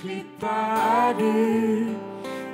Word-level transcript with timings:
klippa 0.00 0.78
är 0.82 1.14
du, 1.14 1.86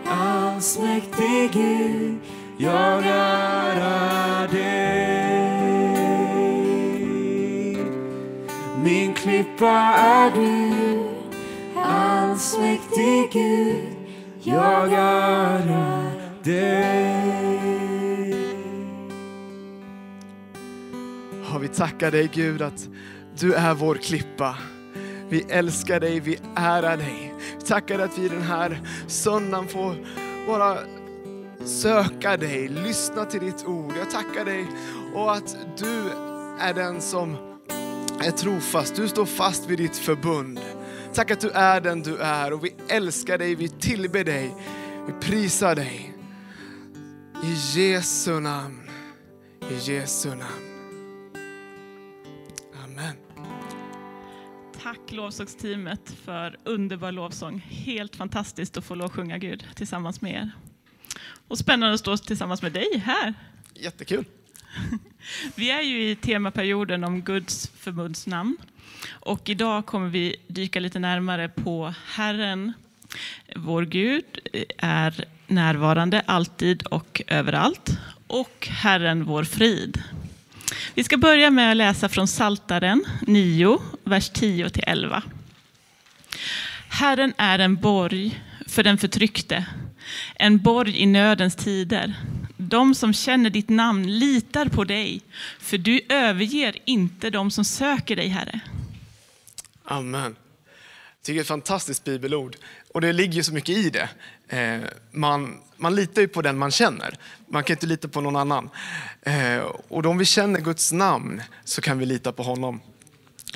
allsmäktig 0.05 1.53
Gud, 1.53 2.19
jag 2.59 3.07
ärar 3.07 4.49
dig. 4.49 5.47
Min 8.85 9.15
klippa 9.15 9.95
är 9.99 10.31
du, 10.31 10.73
allsmäktig 11.81 13.31
Gud, 13.33 13.97
jag 14.43 14.93
ärar 14.93 16.11
dig. 16.43 17.47
Ja, 21.51 21.59
vi 21.59 21.69
tackar 21.69 22.11
dig 22.11 22.31
Gud 22.33 22.63
att 22.63 22.89
du 23.39 23.55
är 23.55 23.75
vår 23.75 23.95
klippa. 23.95 24.57
Vi 25.29 25.45
älskar 25.49 26.01
dig, 26.01 26.21
vi 26.21 26.39
ärar 26.57 26.97
dig. 26.97 27.26
Tackar 27.67 27.99
dig 27.99 28.07
att 28.07 28.19
vi 28.19 28.29
den 28.29 28.43
här 28.43 28.81
söndagen 29.07 29.69
får 29.69 29.97
bara 30.47 30.79
söka 31.65 32.37
dig, 32.37 32.69
lyssna 32.69 33.25
till 33.25 33.41
ditt 33.41 33.65
ord. 33.65 33.93
Jag 33.99 34.11
tackar 34.11 34.45
dig 34.45 34.67
och 35.15 35.33
att 35.33 35.57
du 35.79 36.11
är 36.61 36.75
den 36.75 37.01
som 37.01 37.37
är 38.21 38.31
trofast. 38.31 38.97
Du 38.97 39.09
står 39.09 39.27
fast 39.27 39.67
vid 39.67 39.79
ditt 39.79 39.97
förbund. 39.97 40.61
Tack 41.15 41.31
att 41.31 41.41
du 41.41 41.51
är 41.51 41.81
den 41.81 42.03
du 42.03 42.17
är 42.17 42.53
och 42.53 42.65
vi 42.65 42.75
älskar 42.89 43.39
dig, 43.39 43.55
vi 43.55 43.69
tillber 43.69 44.25
dig, 44.25 44.55
vi 45.07 45.13
prisar 45.13 45.75
dig. 45.75 46.13
I 47.43 47.81
Jesu 47.81 48.41
namn, 48.41 48.91
i 49.71 49.93
Jesu 49.93 50.29
namn. 50.29 50.43
Amen. 52.85 53.17
Tack 54.87 55.13
lovsångsteamet 55.13 56.15
för 56.25 56.57
underbar 56.65 57.13
lovsång. 57.13 57.59
Helt 57.59 58.17
fantastiskt 58.17 58.77
att 58.77 58.85
få 58.85 58.95
lov 58.95 59.07
att 59.07 59.13
sjunga 59.13 59.39
Gud 59.39 59.65
tillsammans 59.75 60.21
med 60.21 60.33
er. 60.33 60.51
Och 61.49 61.59
spännande 61.59 61.95
att 61.95 62.01
stå 62.01 62.17
tillsammans 62.17 62.63
med 62.63 62.73
dig 62.73 63.03
här. 63.05 63.35
Jättekul. 63.75 64.25
Vi 65.55 65.71
är 65.71 65.81
ju 65.81 66.11
i 66.11 66.17
temaperioden 66.17 67.05
om 67.05 67.23
Guds 67.23 67.69
förbundsnamn. 67.69 68.57
Och 69.11 69.49
idag 69.49 69.87
kommer 69.87 70.09
vi 70.09 70.37
dyka 70.47 70.81
lite 70.81 70.99
närmare 70.99 71.49
på 71.49 71.95
Herren, 72.07 72.73
vår 73.57 73.83
Gud, 73.85 74.25
är 74.79 75.25
närvarande 75.47 76.21
alltid 76.27 76.83
och 76.83 77.23
överallt. 77.27 77.99
Och 78.27 78.69
Herren 78.71 79.25
vår 79.25 79.45
frid. 79.45 80.03
Vi 80.97 81.05
ska 81.05 81.17
börja 81.17 81.51
med 81.51 81.71
att 81.71 81.77
läsa 81.77 82.09
från 82.09 82.29
Saltaren 82.29 83.05
9, 83.27 83.79
vers 84.05 84.31
10-11. 84.33 85.23
Herren 86.89 87.35
är 87.37 87.59
en 87.59 87.77
borg 87.77 88.43
för 88.67 88.83
den 88.83 88.99
förtryckte, 88.99 89.67
en 90.35 90.59
borg 90.59 90.99
i 90.99 91.07
nödens 91.07 91.57
tider. 91.57 92.15
De 92.57 92.95
som 92.95 93.13
känner 93.13 93.51
ditt 93.51 93.69
namn 93.69 94.19
litar 94.19 94.67
på 94.67 94.85
dig, 94.85 95.23
för 95.59 95.79
du 95.79 96.01
överger 96.09 96.77
inte 96.85 97.31
de 97.31 97.51
som 97.51 97.65
söker 97.65 98.17
dig, 98.17 98.29
Herre. 98.29 98.61
Amen. 99.85 100.23
Jag 100.23 101.23
tycker 101.23 101.35
det 101.35 101.41
är 101.41 101.43
ett 101.43 101.49
fantastiskt 101.49 102.05
bibelord. 102.05 102.57
Och 102.97 103.03
det 103.03 103.13
ligger 103.13 103.35
ju 103.35 103.43
så 103.43 103.55
mycket 103.55 103.77
i 103.77 103.91
det. 103.91 104.09
Eh, 104.49 104.81
man, 105.11 105.61
man 105.77 105.95
litar 105.95 106.23
ju 106.23 106.29
på 106.29 106.43
den 106.43 106.59
man 106.59 106.71
känner. 106.71 107.19
Man 107.49 107.65
kan 107.65 107.75
inte 107.75 107.87
lita 107.87 108.09
på 108.09 108.21
någon 108.21 108.37
annan. 108.37 108.71
Eh, 109.23 109.59
och 109.89 110.07
om 110.07 110.19
vi 110.19 110.25
känner 110.25 110.61
Guds 110.61 110.93
namn 110.93 111.43
så 111.65 111.81
kan 111.81 111.99
vi 111.99 112.07
lita 112.07 112.33
på 112.33 112.43
honom. 112.43 112.81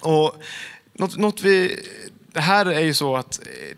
Och 0.02 0.42
något, 0.92 1.16
något 1.16 1.42
vi, 1.42 1.86
det 2.33 2.41
här 2.41 2.66
är 2.66 2.80
ju 2.80 2.94
så 2.94 3.16
att 3.16 3.41
eh, 3.46 3.77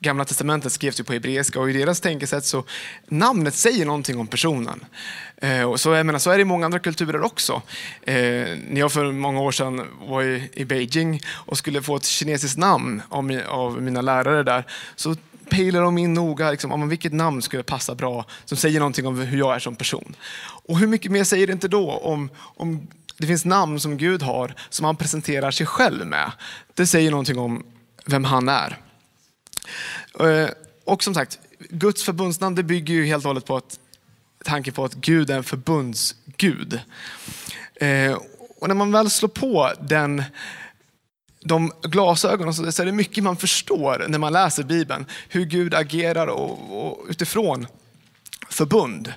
Gamla 0.00 0.24
testamentet 0.24 0.72
skrevs 0.72 1.00
ju 1.00 1.04
på 1.04 1.12
hebreiska 1.12 1.60
och 1.60 1.70
i 1.70 1.72
deras 1.72 2.00
tänkesätt 2.00 2.44
så 2.44 2.64
namnet 3.06 3.54
säger 3.54 3.86
någonting 3.86 4.18
om 4.18 4.26
personen. 4.26 4.84
Eh, 5.36 5.62
och 5.62 5.80
så, 5.80 5.94
jag 5.94 6.06
menar, 6.06 6.18
så 6.18 6.30
är 6.30 6.36
det 6.36 6.42
i 6.42 6.44
många 6.44 6.64
andra 6.64 6.78
kulturer 6.78 7.22
också. 7.22 7.62
Eh, 8.02 8.14
när 8.68 8.78
jag 8.78 8.92
för 8.92 9.12
många 9.12 9.40
år 9.40 9.52
sedan 9.52 9.86
var 10.08 10.22
i, 10.22 10.50
i 10.52 10.64
Beijing 10.64 11.20
och 11.28 11.58
skulle 11.58 11.82
få 11.82 11.96
ett 11.96 12.04
kinesiskt 12.04 12.58
namn 12.58 13.02
av, 13.08 13.24
mi, 13.24 13.42
av 13.42 13.82
mina 13.82 14.00
lärare 14.00 14.42
där 14.42 14.64
så 14.96 15.16
pejlade 15.50 15.84
de 15.84 15.98
in 15.98 16.14
noga 16.14 16.50
liksom, 16.50 16.72
om 16.72 16.88
vilket 16.88 17.12
namn 17.12 17.42
skulle 17.42 17.62
passa 17.62 17.94
bra 17.94 18.24
som 18.44 18.56
säger 18.56 18.78
någonting 18.78 19.06
om 19.06 19.18
hur 19.18 19.38
jag 19.38 19.54
är 19.54 19.58
som 19.58 19.76
person. 19.76 20.16
Och 20.40 20.78
hur 20.78 20.86
mycket 20.86 21.12
mer 21.12 21.24
säger 21.24 21.46
det 21.46 21.52
inte 21.52 21.68
då 21.68 21.90
om, 21.90 22.30
om 22.36 22.86
det 23.16 23.26
finns 23.26 23.44
namn 23.44 23.80
som 23.80 23.96
Gud 23.96 24.22
har 24.22 24.54
som 24.68 24.84
han 24.84 24.96
presenterar 24.96 25.50
sig 25.50 25.66
själv 25.66 26.06
med. 26.06 26.32
Det 26.74 26.86
säger 26.86 27.10
någonting 27.10 27.38
om 27.38 27.64
vem 28.06 28.24
han 28.24 28.48
är. 28.48 28.78
Eh, 30.20 30.48
och 30.84 31.02
som 31.02 31.14
sagt, 31.14 31.38
Guds 31.58 32.02
förbundsnamn 32.02 32.56
det 32.56 32.62
bygger 32.62 32.94
ju 32.94 33.06
helt 33.06 33.24
och 33.24 33.28
hållet 33.28 33.46
på 33.46 33.56
att, 33.56 33.78
tanken 34.44 34.74
på 34.74 34.84
att 34.84 34.94
Gud 34.94 35.30
är 35.30 35.36
en 35.36 35.44
förbundsgud. 35.44 36.80
Eh, 37.74 38.18
och 38.60 38.68
när 38.68 38.74
man 38.74 38.92
väl 38.92 39.10
slår 39.10 39.28
på 39.28 39.72
den, 39.80 40.22
de 41.44 41.72
glasögonen 41.82 42.54
så 42.54 42.82
är 42.82 42.86
det 42.86 42.92
mycket 42.92 43.24
man 43.24 43.36
förstår 43.36 44.06
när 44.08 44.18
man 44.18 44.32
läser 44.32 44.62
Bibeln. 44.62 45.06
Hur 45.28 45.44
Gud 45.44 45.74
agerar 45.74 46.26
och, 46.26 46.86
och 46.86 47.06
utifrån 47.08 47.66
förbund. 48.50 49.12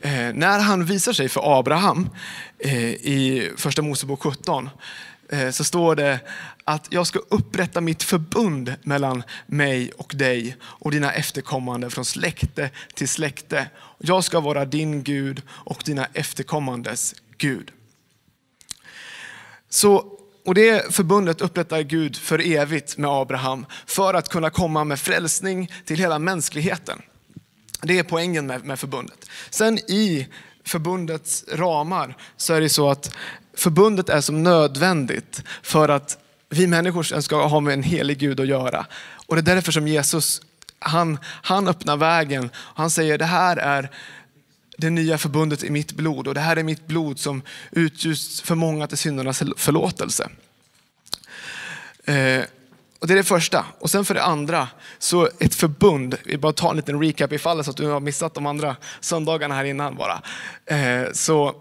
Eh, 0.00 0.32
när 0.34 0.58
han 0.58 0.84
visar 0.84 1.12
sig 1.12 1.28
för 1.28 1.58
Abraham 1.58 2.10
eh, 2.58 2.90
i 2.90 3.52
första 3.56 3.82
Mosebok 3.82 4.22
17 4.22 4.70
Eh, 5.28 5.50
så 5.50 5.64
står 5.64 5.96
det 5.96 6.20
att 6.64 6.86
jag 6.90 7.06
ska 7.06 7.18
upprätta 7.18 7.80
mitt 7.80 8.02
förbund 8.02 8.74
mellan 8.82 9.22
mig 9.46 9.92
och 9.92 10.12
dig 10.16 10.56
och 10.62 10.90
dina 10.90 11.12
efterkommande 11.12 11.90
från 11.90 12.04
släkte 12.04 12.70
till 12.94 13.08
släkte. 13.08 13.70
Jag 13.98 14.24
ska 14.24 14.40
vara 14.40 14.64
din 14.64 15.02
Gud 15.02 15.42
och 15.48 15.82
dina 15.84 16.06
efterkommandes 16.12 17.14
Gud. 17.36 17.72
Så, 19.68 20.18
och 20.44 20.54
det 20.54 20.94
förbundet 20.94 21.40
upprättar 21.40 21.80
Gud 21.80 22.16
för 22.16 22.46
evigt 22.46 22.96
med 22.96 23.10
Abraham 23.10 23.66
för 23.86 24.14
att 24.14 24.28
kunna 24.28 24.50
komma 24.50 24.84
med 24.84 25.00
frälsning 25.00 25.72
till 25.84 25.98
hela 25.98 26.18
mänskligheten. 26.18 27.02
Det 27.82 27.98
är 27.98 28.02
poängen 28.02 28.46
med, 28.46 28.64
med 28.64 28.78
förbundet. 28.78 29.30
Sen 29.50 29.78
i 29.78 30.28
förbundets 30.64 31.44
ramar 31.52 32.16
så 32.36 32.54
är 32.54 32.60
det 32.60 32.68
så 32.68 32.90
att 32.90 33.14
förbundet 33.58 34.08
är 34.08 34.20
som 34.20 34.42
nödvändigt 34.42 35.42
för 35.62 35.88
att 35.88 36.18
vi 36.48 36.66
människor 36.66 37.20
ska 37.20 37.46
ha 37.46 37.60
med 37.60 37.74
en 37.74 37.82
helig 37.82 38.18
Gud 38.18 38.40
att 38.40 38.46
göra. 38.46 38.86
Och 39.26 39.36
det 39.36 39.40
är 39.40 39.54
därför 39.54 39.72
som 39.72 39.88
Jesus, 39.88 40.42
han, 40.78 41.18
han 41.24 41.68
öppnar 41.68 41.96
vägen. 41.96 42.50
Han 42.56 42.90
säger 42.90 43.18
det 43.18 43.24
här 43.24 43.56
är 43.56 43.90
det 44.76 44.90
nya 44.90 45.18
förbundet 45.18 45.64
i 45.64 45.70
mitt 45.70 45.92
blod 45.92 46.28
och 46.28 46.34
det 46.34 46.40
här 46.40 46.56
är 46.56 46.62
mitt 46.62 46.86
blod 46.86 47.18
som 47.18 47.42
utgjuts 47.70 48.40
för 48.40 48.54
många 48.54 48.86
till 48.86 48.98
syndernas 48.98 49.42
förlåtelse. 49.56 50.28
Eh, 52.04 52.42
och 52.98 53.06
det 53.06 53.14
är 53.14 53.16
det 53.16 53.24
första. 53.24 53.66
Och 53.78 53.90
sen 53.90 54.04
för 54.04 54.14
det 54.14 54.22
andra, 54.22 54.68
så 54.98 55.28
ett 55.40 55.54
förbund. 55.54 56.16
Vi 56.24 56.38
bara 56.38 56.52
tar 56.52 56.70
en 56.70 56.76
liten 56.76 57.02
recap 57.02 57.32
ifall 57.32 57.64
så 57.64 57.70
att 57.70 57.76
du 57.76 57.86
har 57.86 58.00
missat 58.00 58.34
de 58.34 58.46
andra 58.46 58.76
söndagarna 59.00 59.54
här 59.54 59.64
innan 59.64 59.96
bara. 59.96 60.22
Eh, 60.66 61.12
så 61.12 61.54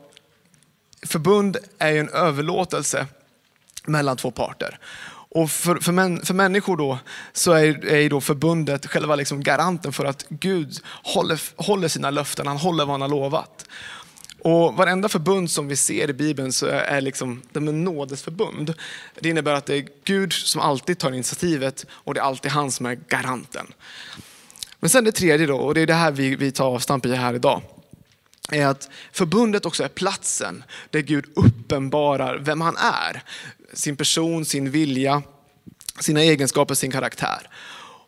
förbund 1.06 1.58
är 1.78 1.92
ju 1.92 2.00
en 2.00 2.10
överlåtelse 2.10 3.08
mellan 3.86 4.18
två 4.18 4.32
parter. 4.32 4.80
Och 5.30 5.52
för, 5.52 5.76
för, 5.76 5.92
män, 5.92 6.26
för 6.26 6.34
människor 6.34 6.78
då 6.78 7.00
så 7.34 7.52
är, 7.52 7.86
är 7.86 8.10
då 8.10 8.22
förbundet 8.22 8.86
själva 8.86 9.16
liksom 9.16 9.44
garanten 9.44 9.94
för 9.94 10.06
att 10.06 10.26
Gud 10.30 10.80
håller, 10.86 11.42
håller 11.56 11.88
sina 11.88 12.10
löften, 12.10 12.48
han 12.48 12.58
håller 12.58 12.86
vad 12.86 12.94
han 12.94 13.02
har 13.02 13.08
lovat. 13.08 13.66
Och 14.40 14.74
varenda 14.74 15.10
förbund 15.10 15.52
som 15.52 15.68
vi 15.68 15.76
ser 15.76 16.10
i 16.10 16.14
Bibeln 16.14 16.54
så 16.54 16.66
är 16.66 17.02
liksom, 17.02 17.42
de 17.52 17.68
är 17.68 17.72
nådesförbund. 17.72 18.74
Det 19.20 19.30
innebär 19.30 19.54
att 19.54 19.66
det 19.66 19.76
är 19.76 19.88
Gud 20.04 20.34
som 20.34 20.62
alltid 20.62 20.98
tar 20.98 21.12
initiativet 21.12 21.86
och 21.92 22.14
det 22.14 22.20
är 22.20 22.24
alltid 22.24 22.52
han 22.52 22.72
som 22.72 22.86
är 22.86 22.96
garanten. 22.96 23.68
Men 24.80 24.90
sen 24.90 25.04
det 25.04 25.12
tredje 25.12 25.48
då, 25.48 25.58
och 25.58 25.74
det 25.74 25.82
är 25.82 25.88
det 25.88 25.94
här 25.94 26.12
vi, 26.12 26.36
vi 26.36 26.52
tar 26.52 26.66
avstamp 26.66 27.06
i 27.06 27.16
här 27.16 27.34
idag 27.34 27.62
är 28.52 28.68
att 28.68 28.90
förbundet 29.12 29.66
också 29.66 29.84
är 29.84 29.88
platsen 29.88 30.64
där 30.90 31.00
Gud 31.00 31.26
uppenbarar 31.36 32.38
vem 32.38 32.62
han 32.62 32.78
är. 32.78 33.24
Sin 33.74 33.96
person, 33.96 34.46
sin 34.46 34.72
vilja, 34.72 35.24
sina 36.00 36.22
egenskaper, 36.22 36.76
sin 36.76 36.92
karaktär. 36.92 37.50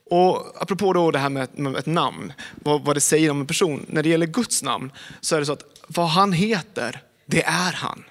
Och 0.09 0.61
apropå 0.61 0.93
då 0.93 1.11
det 1.11 1.19
här 1.19 1.29
med 1.29 1.43
ett, 1.77 1.85
namn, 1.85 2.33
vad, 2.55 2.81
vad, 2.81 2.95
det 2.95 3.01
säger 3.01 3.29
om 3.29 3.41
en 3.41 3.47
person. 3.47 3.85
När 3.87 4.03
det 4.03 4.09
gäller 4.09 4.27
Guds 4.27 4.63
namn 4.63 4.91
så 5.21 5.35
är 5.35 5.39
det 5.39 5.45
så 5.45 5.53
att 5.53 5.63
vad 5.87 6.07
han 6.07 6.33
heter, 6.33 7.01
det 7.25 7.43
är 7.43 7.73
han. 7.73 8.03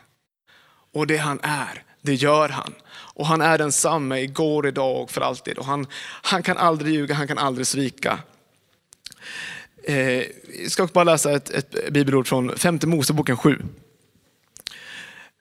Och 0.95 1.07
det 1.07 1.17
han 1.17 1.41
är, 1.43 1.83
det 2.03 2.15
gör 2.15 2.49
han. 2.49 2.75
Och 2.91 3.27
han 3.27 3.41
är 3.41 3.59
densamme 3.59 4.21
igår, 4.21 4.67
idag 4.67 5.03
och 5.03 5.11
för 5.11 5.21
alltid. 5.21 5.59
Och 5.59 5.67
han, 5.67 5.87
han 6.23 6.43
kan 6.43 6.57
aldrig 6.57 6.95
ljuga, 6.95 7.15
han 7.15 7.29
kan 7.29 7.39
aldrig 7.39 7.67
svika. 7.67 8.19
Eh, 9.88 10.25
jag 10.62 10.70
ska 10.70 10.87
bara 10.87 11.05
läsa 11.05 11.32
ett, 11.32 11.50
ett 11.50 11.93
bibelord 11.93 12.26
från 12.26 12.56
femte 12.58 12.87
Moseboken 12.87 13.37
7. 13.37 13.62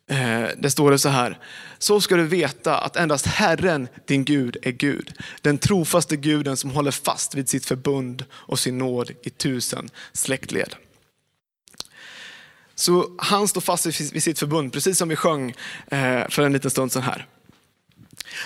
Eh, 0.09 0.43
det 0.57 0.71
står 0.71 0.91
det 0.91 0.99
så 0.99 1.09
här. 1.09 1.39
Så 1.77 2.01
ska 2.01 2.15
du 2.15 2.23
veta 2.23 2.77
att 2.77 2.95
endast 2.95 3.25
Herren, 3.25 3.87
din 4.05 4.25
Gud, 4.25 4.57
är 4.61 4.71
Gud. 4.71 5.13
Den 5.41 5.57
trofaste 5.57 6.17
guden 6.17 6.57
som 6.57 6.71
håller 6.71 6.91
fast 6.91 7.35
vid 7.35 7.49
sitt 7.49 7.65
förbund 7.65 8.25
och 8.31 8.59
sin 8.59 8.77
nåd 8.77 9.11
i 9.21 9.29
tusen 9.29 9.89
släktled. 10.13 10.75
Så 12.75 13.15
han 13.17 13.47
står 13.47 13.61
fast 13.61 13.85
vid 13.85 14.23
sitt 14.23 14.39
förbund, 14.39 14.73
precis 14.73 14.97
som 14.97 15.09
vi 15.09 15.15
sjöng 15.15 15.49
eh, 15.87 16.27
för 16.29 16.41
en 16.41 16.53
liten 16.53 16.71
stund 16.71 16.91
sedan 16.91 17.03
här. 17.03 17.27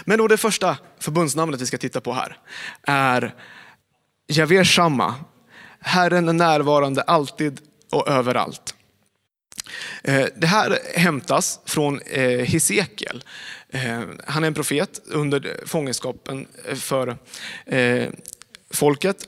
Men 0.06 0.18
då 0.18 0.28
det 0.28 0.38
första 0.38 0.78
förbundsnamnet 1.00 1.62
vi 1.62 1.66
ska 1.66 1.78
titta 1.78 2.02
på 2.02 2.14
här 2.14 2.38
är 2.84 3.36
Javier 4.28 4.64
Shamma. 4.64 5.16
Herren 5.82 6.30
är 6.30 6.34
närvarande 6.34 7.02
alltid 7.02 7.62
och 7.92 8.08
överallt. 8.08 8.76
Eh, 10.04 10.26
det 10.36 10.48
här 10.48 10.80
hämtas 10.96 11.60
från 11.66 12.02
eh, 12.02 12.46
Hesekiel. 12.46 13.24
Eh, 13.70 14.02
han 14.28 14.44
är 14.44 14.48
en 14.48 14.54
profet 14.54 15.02
under 15.06 15.60
fångenskapen 15.66 16.48
för 16.76 17.18
folket. 18.70 19.28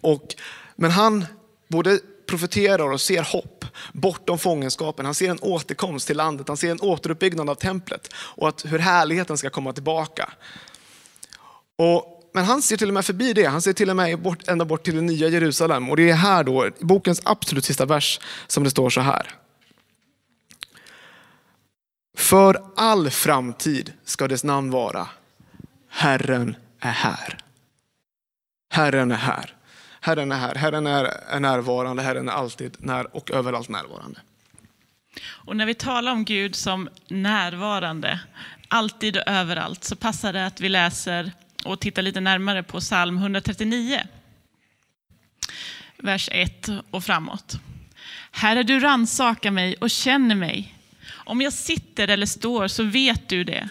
Och, 0.00 0.34
men 0.76 0.90
han 0.90 1.26
både 1.68 1.98
profeterar 2.26 2.92
och 2.92 3.00
ser 3.00 3.22
hopp 3.22 3.64
bortom 3.92 4.38
fångenskapen. 4.38 5.04
Han 5.04 5.14
ser 5.14 5.30
en 5.30 5.38
återkomst 5.42 6.06
till 6.06 6.16
landet, 6.16 6.48
han 6.48 6.56
ser 6.56 6.70
en 6.70 6.80
återuppbyggnad 6.80 7.50
av 7.50 7.54
templet 7.54 8.08
och 8.14 8.48
att 8.48 8.64
hur 8.64 8.78
härligheten 8.78 9.38
ska 9.38 9.50
komma 9.50 9.72
tillbaka. 9.72 10.32
Och, 11.76 12.11
men 12.32 12.44
han 12.44 12.62
ser 12.62 12.76
till 12.76 12.88
och 12.88 12.94
med 12.94 13.04
förbi 13.04 13.32
det, 13.32 13.44
han 13.44 13.62
ser 13.62 13.72
till 13.72 13.90
och 13.90 13.96
med 13.96 14.18
bort, 14.18 14.48
ända 14.48 14.64
bort 14.64 14.82
till 14.82 14.94
det 14.94 15.00
nya 15.00 15.28
Jerusalem. 15.28 15.90
Och 15.90 15.96
det 15.96 16.10
är 16.10 16.14
här 16.14 16.44
då, 16.44 16.66
i 16.66 16.70
bokens 16.80 17.20
absolut 17.24 17.64
sista 17.64 17.86
vers, 17.86 18.20
som 18.46 18.64
det 18.64 18.70
står 18.70 18.90
så 18.90 19.00
här. 19.00 19.34
För 22.16 22.62
all 22.76 23.10
framtid 23.10 23.92
ska 24.04 24.28
dess 24.28 24.44
namn 24.44 24.70
vara 24.70 25.08
Herren 25.88 26.56
är 26.80 26.90
här. 26.90 27.38
Herren 28.70 29.10
är 29.10 29.16
här. 29.16 29.56
Herren 30.00 30.32
är 30.32 30.36
här, 30.36 30.54
Herren 30.54 30.86
är, 30.86 31.40
närvarande, 31.40 32.02
Herren 32.02 32.28
är 32.28 32.32
alltid 32.32 32.76
när 32.78 33.16
och 33.16 33.30
överallt 33.30 33.68
närvarande. 33.68 34.20
Och 35.24 35.56
när 35.56 35.66
vi 35.66 35.74
talar 35.74 36.12
om 36.12 36.24
Gud 36.24 36.54
som 36.54 36.88
närvarande, 37.08 38.20
alltid 38.68 39.16
och 39.16 39.26
överallt, 39.26 39.84
så 39.84 39.96
passar 39.96 40.32
det 40.32 40.46
att 40.46 40.60
vi 40.60 40.68
läser 40.68 41.32
och 41.64 41.80
titta 41.80 42.00
lite 42.00 42.20
närmare 42.20 42.62
på 42.62 42.80
psalm 42.80 43.16
139. 43.16 44.00
Vers 45.96 46.28
1 46.32 46.68
och 46.90 47.04
framåt. 47.04 47.56
Herre, 48.30 48.62
du 48.62 48.80
ransakar 48.80 49.50
mig 49.50 49.74
och 49.74 49.90
känner 49.90 50.34
mig. 50.34 50.74
Om 51.10 51.40
jag 51.40 51.52
sitter 51.52 52.08
eller 52.08 52.26
står 52.26 52.68
så 52.68 52.82
vet 52.82 53.28
du 53.28 53.44
det. 53.44 53.68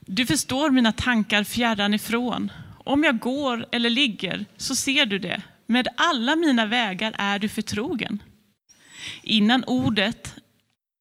Du 0.00 0.26
förstår 0.26 0.70
mina 0.70 0.92
tankar 0.92 1.44
fjärran 1.44 1.94
ifrån. 1.94 2.52
Om 2.84 3.04
jag 3.04 3.18
går 3.18 3.66
eller 3.72 3.90
ligger 3.90 4.46
så 4.56 4.76
ser 4.76 5.06
du 5.06 5.18
det. 5.18 5.42
Med 5.66 5.88
alla 5.96 6.36
mina 6.36 6.66
vägar 6.66 7.14
är 7.18 7.38
du 7.38 7.48
förtrogen. 7.48 8.22
Innan 9.22 9.64
ordet 9.64 10.34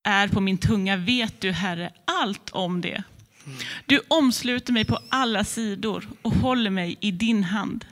är 0.03 0.27
på 0.27 0.41
min 0.41 0.57
tunga 0.57 0.97
vet 0.97 1.41
du, 1.41 1.51
Herre, 1.51 1.91
allt 2.05 2.49
om 2.49 2.81
det. 2.81 3.03
Mm. 3.45 3.57
Du 3.85 4.01
omsluter 4.07 4.73
mig 4.73 4.85
på 4.85 4.99
alla 5.09 5.43
sidor 5.43 6.07
och 6.21 6.31
håller 6.31 6.69
mig 6.69 6.97
i 6.99 7.11
din 7.11 7.43
hand. 7.43 7.85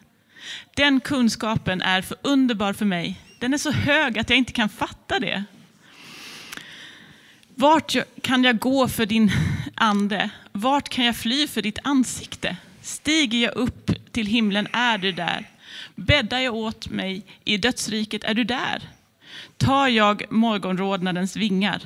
Den 0.75 0.99
kunskapen 0.99 1.81
är 1.81 2.01
för 2.01 2.17
underbar 2.21 2.73
för 2.73 2.85
mig. 2.85 3.19
Den 3.39 3.53
är 3.53 3.57
så 3.57 3.71
hög 3.71 4.19
att 4.19 4.29
jag 4.29 4.37
inte 4.37 4.53
kan 4.53 4.69
fatta 4.69 5.19
det. 5.19 5.43
Vart 7.55 7.95
kan 8.21 8.43
jag 8.43 8.59
gå 8.59 8.87
för 8.87 9.05
din 9.05 9.31
ande? 9.75 10.29
Vart 10.51 10.89
kan 10.89 11.05
jag 11.05 11.15
fly 11.15 11.47
för 11.47 11.61
ditt 11.61 11.79
ansikte? 11.83 12.57
Stiger 12.81 13.39
jag 13.39 13.55
upp 13.55 13.91
till 14.11 14.25
himlen 14.25 14.67
är 14.73 14.97
du 14.97 15.11
där. 15.11 15.49
Bäddar 15.95 16.39
jag 16.39 16.55
åt 16.55 16.89
mig 16.89 17.23
i 17.43 17.57
dödsriket 17.57 18.23
är 18.23 18.33
du 18.33 18.43
där. 18.43 18.81
Tar 19.57 19.87
jag 19.87 20.23
morgonrodnadens 20.29 21.35
vingar, 21.35 21.81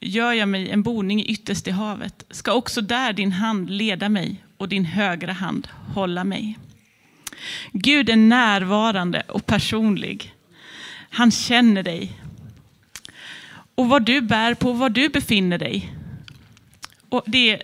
gör 0.00 0.32
jag 0.32 0.48
mig 0.48 0.70
en 0.70 0.82
boning 0.82 1.26
ytterst 1.26 1.68
i 1.68 1.70
havet, 1.70 2.24
ska 2.30 2.52
också 2.52 2.80
där 2.80 3.12
din 3.12 3.32
hand 3.32 3.70
leda 3.70 4.08
mig 4.08 4.44
och 4.56 4.68
din 4.68 4.84
högra 4.84 5.32
hand 5.32 5.68
hålla 5.94 6.24
mig. 6.24 6.58
Gud 7.72 8.10
är 8.10 8.16
närvarande 8.16 9.22
och 9.28 9.46
personlig. 9.46 10.34
Han 11.10 11.30
känner 11.30 11.82
dig. 11.82 12.12
Och 13.74 13.88
vad 13.88 14.02
du 14.02 14.20
bär 14.20 14.54
på, 14.54 14.72
var 14.72 14.90
du 14.90 15.08
befinner 15.08 15.58
dig. 15.58 15.92
Och 17.08 17.22
det 17.26 17.62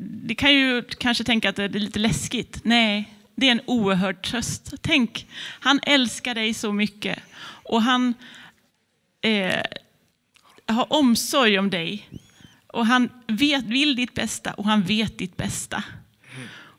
det 0.00 0.34
kan 0.34 0.54
ju 0.54 0.82
kanske 0.82 1.24
tänka 1.24 1.48
att 1.48 1.56
det 1.56 1.64
är 1.64 1.68
lite 1.68 1.98
läskigt. 1.98 2.60
Nej, 2.62 3.14
det 3.34 3.48
är 3.48 3.52
en 3.52 3.60
oerhörd 3.66 4.22
tröst. 4.22 4.74
Tänk, 4.80 5.26
han 5.60 5.80
älskar 5.82 6.34
dig 6.34 6.54
så 6.54 6.72
mycket 6.72 7.18
och 7.40 7.82
han 7.82 8.14
eh, 9.20 9.62
har 10.68 10.92
omsorg 10.92 11.58
om 11.58 11.70
dig. 11.70 12.08
Och 12.66 12.86
han 12.86 13.08
vet, 13.26 13.64
vill 13.64 13.96
ditt 13.96 14.14
bästa 14.14 14.52
och 14.52 14.64
han 14.64 14.82
vet 14.82 15.18
ditt 15.18 15.36
bästa. 15.36 15.84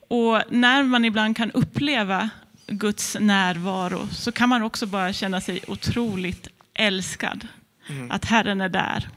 Och 0.09 0.41
när 0.50 0.83
man 0.83 1.06
ibland 1.06 1.38
kan 1.38 1.51
uppleva 1.51 2.30
Guds 2.68 3.18
närvaro 3.19 4.07
så 4.12 4.31
kan 4.31 4.50
man 4.50 4.63
också 4.63 4.86
bara 4.86 5.13
känna 5.13 5.41
sig 5.41 5.59
otroligt 5.68 6.47
älskad. 6.74 7.47
Mm. 7.89 8.12
Att 8.12 8.25
Herren 8.25 8.62
är 8.62 8.69
där. 8.69 9.09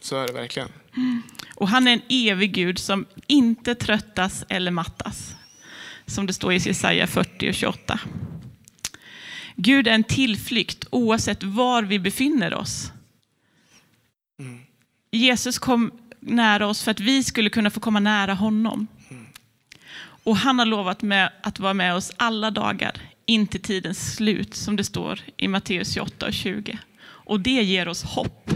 Så 0.00 0.16
är 0.16 0.26
det 0.26 0.32
verkligen. 0.32 0.68
Mm. 0.96 1.22
Och 1.54 1.68
han 1.68 1.88
är 1.88 1.92
en 1.92 2.02
evig 2.08 2.52
Gud 2.52 2.78
som 2.78 3.06
inte 3.26 3.74
tröttas 3.74 4.44
eller 4.48 4.70
mattas. 4.70 5.36
Som 6.06 6.26
det 6.26 6.32
står 6.32 6.52
i 6.52 6.56
Jesaja 6.56 7.06
40 7.06 7.50
och 7.50 7.54
28. 7.54 8.00
Gud 9.56 9.88
är 9.88 9.92
en 9.92 10.04
tillflykt 10.04 10.84
oavsett 10.90 11.42
var 11.42 11.82
vi 11.82 11.98
befinner 11.98 12.54
oss. 12.54 12.92
Jesus 15.10 15.58
kom 15.58 15.92
nära 16.20 16.66
oss 16.66 16.82
för 16.82 16.90
att 16.90 17.00
vi 17.00 17.24
skulle 17.24 17.50
kunna 17.50 17.70
få 17.70 17.80
komma 17.80 18.00
nära 18.00 18.34
honom. 18.34 18.86
Och 20.24 20.36
han 20.36 20.58
har 20.58 20.66
lovat 20.66 21.02
med 21.02 21.32
att 21.42 21.58
vara 21.58 21.74
med 21.74 21.94
oss 21.94 22.12
alla 22.16 22.50
dagar 22.50 23.00
in 23.26 23.46
till 23.46 23.62
tidens 23.62 24.14
slut, 24.14 24.54
som 24.54 24.76
det 24.76 24.84
står 24.84 25.20
i 25.36 25.48
Matteus 25.48 25.94
28 25.94 26.26
och 26.26 26.32
20. 26.32 26.78
Och 27.00 27.40
det 27.40 27.50
ger 27.50 27.88
oss 27.88 28.02
hopp. 28.02 28.50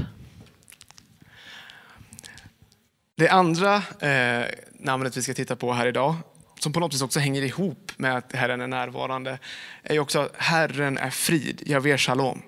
Det 3.17 3.29
andra 3.29 3.77
eh, 4.01 4.47
namnet 4.79 5.17
vi 5.17 5.23
ska 5.23 5.35
titta 5.35 5.57
på 5.57 5.73
här 5.73 5.87
idag, 5.87 6.17
som 6.59 6.73
på 6.73 6.81
något 6.81 6.95
vis 6.95 7.03
också 7.03 7.21
hänger 7.21 7.43
ihop 7.43 7.93
med 7.97 8.17
att 8.17 8.33
Herren 8.33 8.61
är 8.61 8.67
närvarande, 8.67 9.39
är 9.83 9.99
också 9.99 10.21
att 10.21 10.37
Herren 10.37 10.99
är 10.99 11.11
frid, 11.11 11.63
Javé 11.67 11.99
Shalom. 11.99 12.43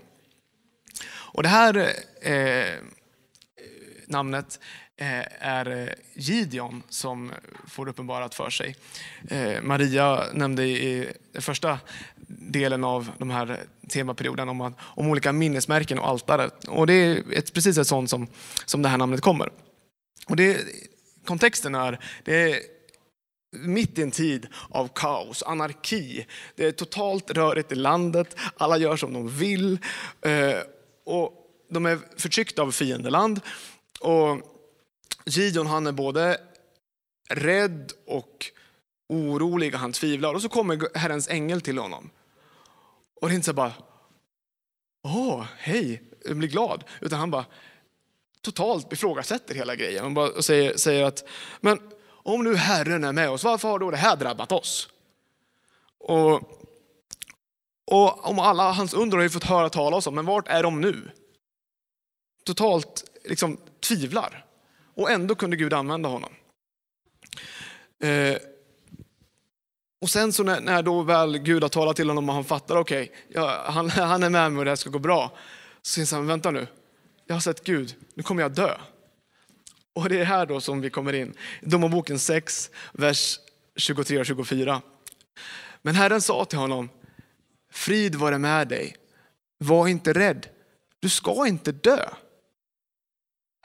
Och 1.07 1.43
det 1.43 1.49
här 1.49 1.93
eh, 2.23 2.75
namnet 4.07 4.61
eh, 4.97 5.49
är 5.49 5.71
eh, 5.71 5.89
Gideon 6.15 6.83
som 6.89 7.33
får 7.67 7.89
uppenbarat 7.89 8.35
för 8.35 8.51
sig. 8.51 8.77
Eh, 9.29 9.63
Maria 9.63 10.25
nämnde 10.33 10.65
i 10.65 11.13
den 11.33 11.43
första 11.43 11.79
delen 12.29 12.85
av 12.85 13.11
de 13.19 13.31
här 13.31 13.61
temaperioden 13.89 14.49
om, 14.49 14.75
om 14.79 15.09
olika 15.09 15.33
minnesmärken 15.33 15.99
och 15.99 16.09
altaret. 16.09 16.65
Och 16.65 16.87
det 16.87 16.95
är 16.95 17.33
ett, 17.33 17.53
precis 17.53 17.79
ett 17.79 17.87
sånt 17.87 18.11
som, 18.11 18.27
som 18.65 18.83
det 18.83 18.89
här 18.89 18.99
namnet 18.99 19.21
kommer. 19.21 19.53
Och 20.27 20.37
det, 20.37 20.61
kontexten 21.27 21.75
är, 21.75 21.99
det 22.25 22.53
är 22.53 22.59
mitt 23.53 23.99
i 23.99 24.03
en 24.03 24.11
tid 24.11 24.47
av 24.71 24.89
kaos, 24.95 25.43
anarki. 25.43 26.27
Det 26.57 26.67
är 26.67 26.73
totalt 26.73 27.31
rörigt 27.31 27.73
i 27.73 27.75
landet, 27.75 28.37
alla 28.57 28.79
gör 28.79 28.97
som 28.97 29.13
de 29.13 29.29
vill. 29.29 29.79
Och 31.07 31.33
de 31.71 31.87
är 31.87 31.99
förtryckta 32.17 32.63
av 32.63 32.73
fiendeland. 32.73 33.41
Och 34.05 34.41
Gideon 35.27 35.67
han 35.67 35.87
är 35.87 35.93
både 35.93 36.41
rädd 37.29 37.93
och 38.07 38.51
orolig 39.09 39.75
och 39.75 39.81
han 39.81 39.93
tvivlar. 39.93 40.35
Och 40.35 40.43
så 40.43 40.49
kommer 40.49 40.99
Herrens 40.99 41.29
ängel 41.29 41.61
till 41.61 41.79
honom. 41.79 42.11
Och 43.21 43.29
det 43.29 43.33
är 43.33 43.35
inte 43.35 43.47
så 43.47 43.53
bara, 43.53 43.73
åh, 45.03 45.45
hej, 45.59 46.03
jag 46.25 46.37
blir 46.37 46.49
glad. 46.49 46.85
Utan 47.01 47.19
han 47.19 47.31
bara, 47.31 47.45
totalt 48.41 48.93
ifrågasätter 48.93 49.55
hela 49.55 49.77
grejen 49.77 50.17
och 50.17 50.45
säger, 50.45 50.77
säger 50.77 51.05
att 51.05 51.25
men 51.61 51.79
om 52.07 52.45
nu 52.45 52.57
Herren 52.57 53.05
är 53.05 53.13
med 53.13 53.31
oss, 53.31 53.45
varför 53.45 53.69
har 53.69 53.79
då 53.79 53.91
det 53.91 53.97
här 53.97 54.17
drabbat 54.17 54.53
oss? 54.53 54.89
Och, 55.99 56.35
och 57.85 58.29
om 58.29 58.39
alla 58.39 58.73
hans 58.73 58.95
under 58.95 59.17
har 59.17 59.23
vi 59.23 59.31
fått 59.31 59.45
höra 59.45 59.71
talas 59.71 60.07
om, 60.07 60.15
men 60.15 60.27
vart 60.27 60.49
är 60.49 60.63
de 60.63 60.81
nu? 60.81 61.11
Totalt 62.45 63.05
liksom 63.25 63.59
tvivlar. 63.85 64.45
Och 64.95 65.11
ändå 65.11 65.35
kunde 65.35 65.57
Gud 65.57 65.73
använda 65.73 66.09
honom. 66.09 66.33
Eh, 68.03 68.37
och 70.01 70.11
sen 70.11 70.33
så 70.33 70.43
när, 70.43 70.61
när, 70.61 70.83
då 70.83 71.03
väl 71.03 71.39
Gud 71.39 71.63
har 71.63 71.69
talat 71.69 71.97
till 71.97 72.09
honom 72.09 72.29
och 72.29 72.35
han 72.35 72.45
fattar, 72.45 72.77
okej, 72.77 73.03
okay, 73.03 73.17
ja, 73.29 73.65
han, 73.67 73.91
han 73.91 74.23
är 74.23 74.31
med 74.31 74.53
mig 74.53 74.59
och 74.59 74.65
det 74.65 74.71
här 74.71 74.77
ska 74.77 74.91
gå 74.91 74.99
bra. 74.99 75.37
Så 75.83 76.07
säger 76.07 76.17
han, 76.17 76.27
vänta 76.27 76.51
nu, 76.51 76.67
jag 77.27 77.35
har 77.35 77.41
sett 77.41 77.65
Gud, 77.65 77.95
nu 78.15 78.23
kommer 78.23 78.43
jag 78.43 78.53
dö. 78.53 78.75
Och 79.93 80.09
det 80.09 80.21
är 80.21 80.25
här 80.25 80.47
då 80.47 80.61
som 80.61 80.81
vi 80.81 80.91
kommer 80.91 81.13
in. 81.13 81.35
Domarboken 81.63 82.19
6, 82.19 82.71
vers 82.93 83.39
23 83.77 84.19
och 84.19 84.27
24. 84.27 84.83
Men 85.83 85.95
Herren 85.95 86.21
sa 86.21 86.45
till 86.45 86.59
honom, 86.59 86.89
frid 87.73 88.15
vare 88.15 88.39
med 88.39 88.69
dig, 88.69 88.97
var 89.59 89.89
inte 89.89 90.13
rädd, 90.13 90.47
du 91.01 91.09
ska 91.09 91.47
inte 91.47 91.73
dö. 91.73 92.09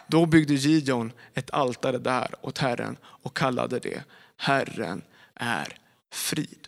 Då 0.10 0.26
byggde 0.26 0.54
Gideon 0.54 1.14
ett 1.34 1.52
altare 1.52 1.98
där 1.98 2.36
åt 2.42 2.58
Herren 2.58 2.98
och 3.04 3.38
kallade 3.38 3.80
det 3.80 4.04
Herren 4.38 5.02
är 5.34 5.78
frid. 6.12 6.68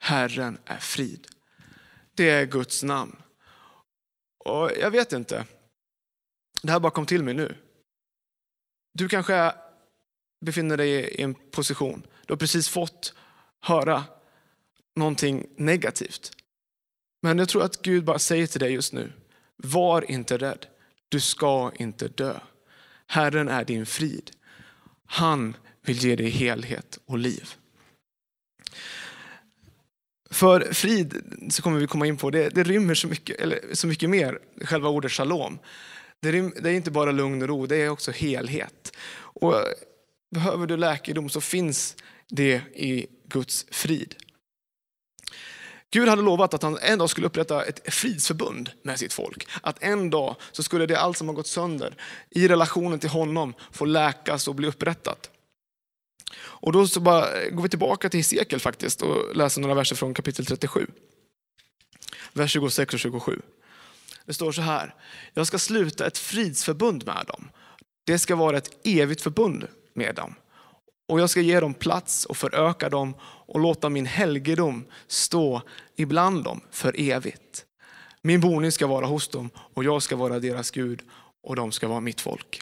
Herren 0.00 0.58
är 0.64 0.78
frid. 0.78 1.26
Det 2.14 2.30
är 2.30 2.46
Guds 2.46 2.82
namn. 2.82 3.16
Och 4.44 4.70
jag 4.80 4.90
vet 4.90 5.12
inte, 5.12 5.46
det 6.62 6.72
här 6.72 6.80
bara 6.80 6.92
kom 6.92 7.06
till 7.06 7.22
mig 7.22 7.34
nu. 7.34 7.56
Du 8.92 9.08
kanske 9.08 9.54
befinner 10.40 10.76
dig 10.76 10.90
i 10.90 11.22
en 11.22 11.34
position, 11.34 12.06
du 12.26 12.32
har 12.32 12.38
precis 12.38 12.68
fått 12.68 13.14
höra 13.60 14.04
någonting 14.96 15.46
negativt. 15.56 16.32
Men 17.22 17.38
jag 17.38 17.48
tror 17.48 17.62
att 17.62 17.82
Gud 17.82 18.04
bara 18.04 18.18
säger 18.18 18.46
till 18.46 18.60
dig 18.60 18.72
just 18.72 18.92
nu, 18.92 19.12
var 19.56 20.10
inte 20.10 20.38
rädd. 20.38 20.66
Du 21.08 21.20
ska 21.20 21.72
inte 21.76 22.08
dö. 22.08 22.40
Herren 23.06 23.48
är 23.48 23.64
din 23.64 23.86
frid. 23.86 24.30
Han 25.06 25.56
vill 25.82 25.96
ge 25.96 26.16
dig 26.16 26.30
helhet 26.30 26.98
och 27.06 27.18
liv. 27.18 27.54
För 30.30 30.72
frid, 30.72 31.14
så 31.50 31.62
kommer 31.62 31.78
vi 31.78 31.86
komma 31.86 32.06
in 32.06 32.16
på, 32.16 32.30
det, 32.30 32.48
det 32.48 32.62
rymmer 32.62 32.94
så 32.94 33.08
mycket, 33.08 33.40
eller 33.40 33.60
så 33.72 33.86
mycket 33.86 34.10
mer, 34.10 34.38
själva 34.60 34.88
ordet 34.88 35.12
shalom. 35.12 35.58
Det, 36.20 36.32
rym, 36.32 36.52
det 36.62 36.70
är 36.70 36.74
inte 36.74 36.90
bara 36.90 37.12
lugn 37.12 37.42
och 37.42 37.48
ro, 37.48 37.66
det 37.66 37.76
är 37.76 37.88
också 37.88 38.10
helhet. 38.10 38.96
Och 39.16 39.54
behöver 40.30 40.66
du 40.66 40.76
läkedom 40.76 41.28
så 41.28 41.40
finns 41.40 41.96
det 42.28 42.54
i 42.74 43.06
Guds 43.28 43.66
frid. 43.70 44.14
Gud 45.94 46.08
hade 46.08 46.22
lovat 46.22 46.54
att 46.54 46.62
han 46.62 46.78
en 46.78 46.98
dag 46.98 47.10
skulle 47.10 47.26
upprätta 47.26 47.64
ett 47.64 47.94
fridsförbund 47.94 48.70
med 48.82 48.98
sitt 48.98 49.12
folk. 49.12 49.48
Att 49.62 49.82
en 49.82 50.10
dag 50.10 50.36
så 50.52 50.62
skulle 50.62 50.86
det 50.86 51.00
allt 51.00 51.16
som 51.16 51.28
har 51.28 51.34
gått 51.34 51.46
sönder 51.46 51.94
i 52.30 52.48
relationen 52.48 52.98
till 52.98 53.10
honom 53.10 53.54
få 53.72 53.84
läkas 53.84 54.48
och 54.48 54.54
bli 54.54 54.68
upprättat. 54.68 55.30
Och 56.36 56.72
då 56.72 56.86
så 56.86 57.00
bara 57.00 57.42
eh, 57.42 57.50
går 57.50 57.62
vi 57.62 57.68
tillbaka 57.68 58.08
till 58.08 58.20
Hesekiel 58.20 58.60
faktiskt 58.60 59.02
och 59.02 59.36
läser 59.36 59.60
några 59.60 59.74
verser 59.74 59.96
från 59.96 60.14
kapitel 60.14 60.46
37. 60.46 60.86
Vers 62.32 62.52
26 62.52 62.94
och 62.94 63.00
27. 63.00 63.40
Det 64.24 64.34
står 64.34 64.52
så 64.52 64.62
här. 64.62 64.94
Jag 65.34 65.46
ska 65.46 65.58
sluta 65.58 66.06
ett 66.06 66.18
fridsförbund 66.18 67.06
med 67.06 67.24
dem. 67.26 67.48
Det 68.04 68.18
ska 68.18 68.36
vara 68.36 68.58
ett 68.58 68.70
evigt 68.84 69.20
förbund 69.20 69.68
med 69.94 70.14
dem. 70.14 70.34
Och 71.08 71.20
jag 71.20 71.30
ska 71.30 71.40
ge 71.40 71.60
dem 71.60 71.74
plats 71.74 72.24
och 72.24 72.36
föröka 72.36 72.88
dem 72.88 73.14
och 73.22 73.60
låta 73.60 73.88
min 73.88 74.06
helgedom 74.06 74.84
stå 75.06 75.62
ibland 75.96 76.44
dem 76.44 76.60
för 76.70 77.00
evigt. 77.00 77.66
Min 78.22 78.40
boning 78.40 78.72
ska 78.72 78.86
vara 78.86 79.06
hos 79.06 79.28
dem 79.28 79.50
och 79.56 79.84
jag 79.84 80.02
ska 80.02 80.16
vara 80.16 80.38
deras 80.38 80.70
Gud 80.70 81.02
och 81.42 81.56
de 81.56 81.72
ska 81.72 81.88
vara 81.88 82.00
mitt 82.00 82.20
folk. 82.20 82.60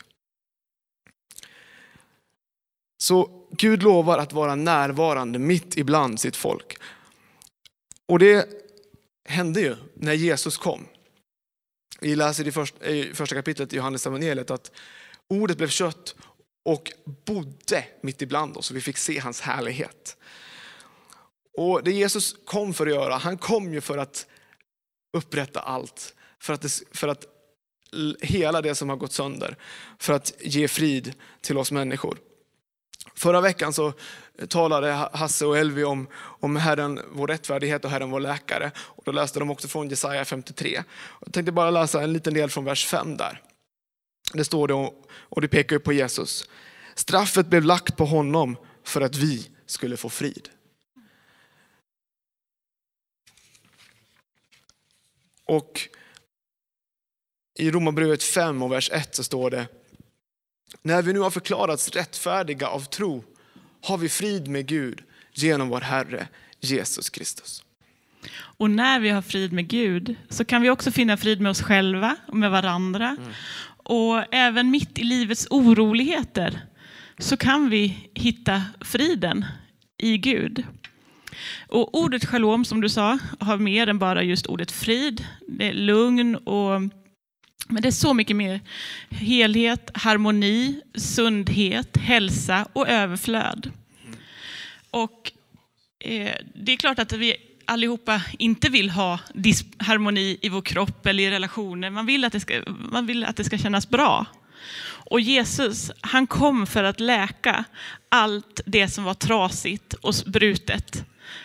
Så 3.02 3.46
Gud 3.50 3.82
lovar 3.82 4.18
att 4.18 4.32
vara 4.32 4.54
närvarande 4.54 5.38
mitt 5.38 5.76
ibland 5.76 6.20
sitt 6.20 6.36
folk. 6.36 6.78
Och 8.06 8.18
det 8.18 8.48
hände 9.24 9.60
ju 9.60 9.76
när 9.94 10.12
Jesus 10.12 10.56
kom. 10.56 10.86
Vi 12.00 12.16
läser 12.16 12.48
i 12.48 12.52
första, 13.14 13.34
kapitlet 13.34 13.72
i 13.72 13.76
Johannes 13.76 14.06
evangeliet 14.06 14.50
att 14.50 14.72
ordet 15.28 15.56
blev 15.56 15.68
kött 15.68 16.14
och 16.64 16.92
bodde 17.26 17.84
mitt 18.00 18.22
ibland 18.22 18.56
oss 18.56 18.70
och 18.70 18.76
vi 18.76 18.80
fick 18.80 18.98
se 18.98 19.18
hans 19.18 19.40
härlighet. 19.40 20.16
Och 21.58 21.84
det 21.84 21.92
Jesus 21.92 22.36
kom 22.44 22.74
för 22.74 22.86
att 22.86 22.92
göra, 22.92 23.16
han 23.16 23.38
kom 23.38 23.74
ju 23.74 23.80
för 23.80 23.98
att 23.98 24.26
upprätta 25.16 25.60
allt. 25.60 26.14
För 26.40 26.52
att, 26.52 26.62
det, 26.62 26.82
för 26.92 27.08
att 27.08 27.26
hela 28.20 28.62
det 28.62 28.74
som 28.74 28.88
har 28.88 28.96
gått 28.96 29.12
sönder. 29.12 29.56
För 29.98 30.12
att 30.12 30.32
ge 30.40 30.68
frid 30.68 31.14
till 31.40 31.58
oss 31.58 31.72
människor. 31.72 32.18
Förra 33.14 33.40
veckan 33.40 33.72
så 33.72 33.92
talade 34.48 34.92
Hasse 34.92 35.46
och 35.46 35.58
Elvi 35.58 35.84
om, 35.84 36.08
om 36.14 36.56
Herren 36.56 37.00
vår 37.12 37.28
rättfärdighet 37.28 37.84
och 37.84 37.90
Herren 37.90 38.10
vår 38.10 38.20
läkare. 38.20 38.70
Och 38.76 39.02
då 39.04 39.12
läste 39.12 39.38
de 39.38 39.50
också 39.50 39.68
från 39.68 39.88
Jesaja 39.88 40.24
53. 40.24 40.82
Jag 41.20 41.32
tänkte 41.32 41.52
bara 41.52 41.70
läsa 41.70 42.02
en 42.02 42.12
liten 42.12 42.34
del 42.34 42.50
från 42.50 42.64
vers 42.64 42.86
5 42.86 43.16
där. 43.16 43.40
Det 44.32 44.44
står 44.44 44.68
det 44.68 44.74
och 45.08 45.40
det 45.40 45.48
pekar 45.48 45.78
på 45.78 45.92
Jesus. 45.92 46.48
Straffet 46.94 47.46
blev 47.46 47.64
lagt 47.64 47.96
på 47.96 48.04
honom 48.04 48.56
för 48.84 49.00
att 49.00 49.16
vi 49.16 49.48
skulle 49.66 49.96
få 49.96 50.08
frid. 50.08 50.48
Och 55.44 55.88
i 57.58 57.70
Romarbrevet 57.70 58.22
5 58.22 58.62
och 58.62 58.72
vers 58.72 58.90
1 58.92 59.14
så 59.14 59.24
står 59.24 59.50
det 59.50 59.66
När 60.82 61.02
vi 61.02 61.12
nu 61.12 61.18
har 61.18 61.30
förklarats 61.30 61.88
rättfärdiga 61.88 62.68
av 62.68 62.80
tro 62.80 63.24
har 63.82 63.98
vi 63.98 64.08
frid 64.08 64.48
med 64.48 64.66
Gud 64.66 65.02
genom 65.32 65.68
vår 65.68 65.80
Herre 65.80 66.28
Jesus 66.60 67.10
Kristus. 67.10 67.64
Och 68.34 68.70
när 68.70 69.00
vi 69.00 69.08
har 69.08 69.22
frid 69.22 69.52
med 69.52 69.68
Gud 69.68 70.14
så 70.28 70.44
kan 70.44 70.62
vi 70.62 70.70
också 70.70 70.90
finna 70.90 71.16
frid 71.16 71.40
med 71.40 71.50
oss 71.50 71.62
själva 71.62 72.16
och 72.28 72.36
med 72.36 72.50
varandra. 72.50 73.08
Mm. 73.08 73.32
Och 73.82 74.34
även 74.34 74.70
mitt 74.70 74.98
i 74.98 75.04
livets 75.04 75.46
oroligheter 75.50 76.60
så 77.18 77.36
kan 77.36 77.70
vi 77.70 78.10
hitta 78.14 78.62
friden 78.80 79.44
i 79.98 80.18
Gud. 80.18 80.64
Och 81.68 81.94
ordet 81.94 82.24
shalom, 82.24 82.64
som 82.64 82.80
du 82.80 82.88
sa, 82.88 83.18
har 83.40 83.58
mer 83.58 83.86
än 83.86 83.98
bara 83.98 84.22
just 84.22 84.46
ordet 84.46 84.72
frid. 84.72 85.26
Det 85.48 85.68
är 85.68 85.72
lugn 85.72 86.36
och 86.36 86.80
men 87.68 87.82
det 87.82 87.88
är 87.88 87.92
så 87.92 88.14
mycket 88.14 88.36
mer. 88.36 88.60
Helhet, 89.10 89.90
harmoni, 89.94 90.80
sundhet, 90.94 91.96
hälsa 91.96 92.66
och 92.72 92.88
överflöd. 92.88 93.70
Och 94.90 95.32
eh, 96.04 96.34
det 96.54 96.72
är 96.72 96.76
klart 96.76 96.98
att 96.98 97.12
vi 97.12 97.36
allihopa 97.64 98.22
inte 98.38 98.68
vill 98.68 98.90
ha 98.90 99.18
disharmoni 99.34 100.38
i 100.42 100.48
vår 100.48 100.62
kropp 100.62 101.06
eller 101.06 101.22
i 101.22 101.30
relationer. 101.30 101.90
Man 101.90 102.06
vill 102.06 102.24
att 102.24 102.32
det 102.32 102.40
ska, 102.40 102.62
man 102.66 103.06
vill 103.06 103.24
att 103.24 103.36
det 103.36 103.44
ska 103.44 103.58
kännas 103.58 103.88
bra. 103.88 104.26
Och 104.84 105.20
Jesus, 105.20 105.90
han 106.00 106.26
kom 106.26 106.66
för 106.66 106.84
att 106.84 107.00
läka 107.00 107.64
allt 108.08 108.60
det 108.66 108.88
som 108.88 109.04
var 109.04 109.14
trasigt 109.14 109.94
och 109.94 110.14
brutet. 110.26 111.04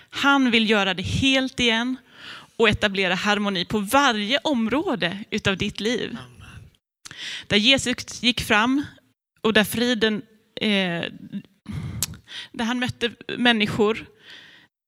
Han 0.09 0.51
vill 0.51 0.69
göra 0.69 0.93
det 0.93 1.03
helt 1.03 1.59
igen 1.59 1.97
och 2.57 2.69
etablera 2.69 3.15
harmoni 3.15 3.65
på 3.65 3.79
varje 3.79 4.37
område 4.37 5.23
utav 5.29 5.57
ditt 5.57 5.79
liv. 5.79 6.17
Där 7.47 7.57
Jesus 7.57 8.23
gick 8.23 8.41
fram 8.41 8.85
och 9.41 9.53
där 9.53 9.63
friden, 9.63 10.21
eh, 10.61 11.03
där 12.51 12.65
han 12.65 12.79
mötte 12.79 13.11
människor, 13.37 14.05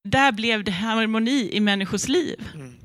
där 0.02 0.32
blev 0.32 0.64
det 0.64 0.72
harmoni 0.72 1.50
i 1.52 1.60
människors 1.60 2.08
liv. 2.08 2.48
Mm. 2.54 2.76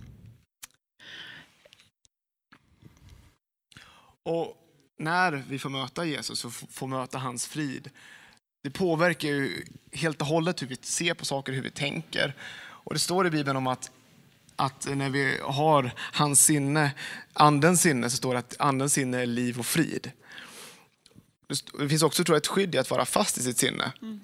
Och 4.24 4.58
när 4.98 5.44
vi 5.50 5.60
får 5.60 5.70
möta 5.70 6.06
Jesus 6.06 6.46
och 6.46 6.54
får 6.54 6.88
möta 6.88 7.18
hans 7.18 7.48
frid, 7.48 7.90
det 8.64 8.72
påverkar 8.72 9.28
ju 9.28 9.66
helt 9.92 10.22
och 10.22 10.28
hållet 10.28 10.62
hur 10.62 10.68
vi 10.68 10.76
ser 10.82 11.14
på 11.14 11.26
saker, 11.26 11.54
hur 11.54 11.62
vi 11.62 11.72
tänker. 11.72 12.36
Och 12.58 12.94
det 12.94 13.00
står 13.00 13.28
i 13.28 13.30
Bibeln 13.30 13.58
om 13.58 13.68
att, 13.68 13.92
att 14.56 14.88
när 14.96 15.10
vi 15.10 15.40
har 15.44 15.92
hans 15.98 16.46
sinne, 16.46 16.92
andens 17.34 17.82
sinne, 17.82 18.10
så 18.10 18.18
står 18.18 18.34
det 18.34 18.40
att 18.40 18.56
andens 18.60 18.94
sinne 18.94 19.22
är 19.22 19.26
liv 19.26 19.60
och 19.60 19.66
frid. 19.66 20.12
Det 21.80 21.90
finns 21.90 22.04
också 22.04 22.24
tror 22.24 22.36
jag, 22.36 22.42
ett 22.42 22.48
skydd 22.48 22.76
i 22.76 22.78
att 22.78 22.90
vara 22.90 23.06
fast 23.06 23.38
i 23.38 23.44
sitt 23.44 23.58
sinne. 23.58 23.94
Mm. 24.02 24.20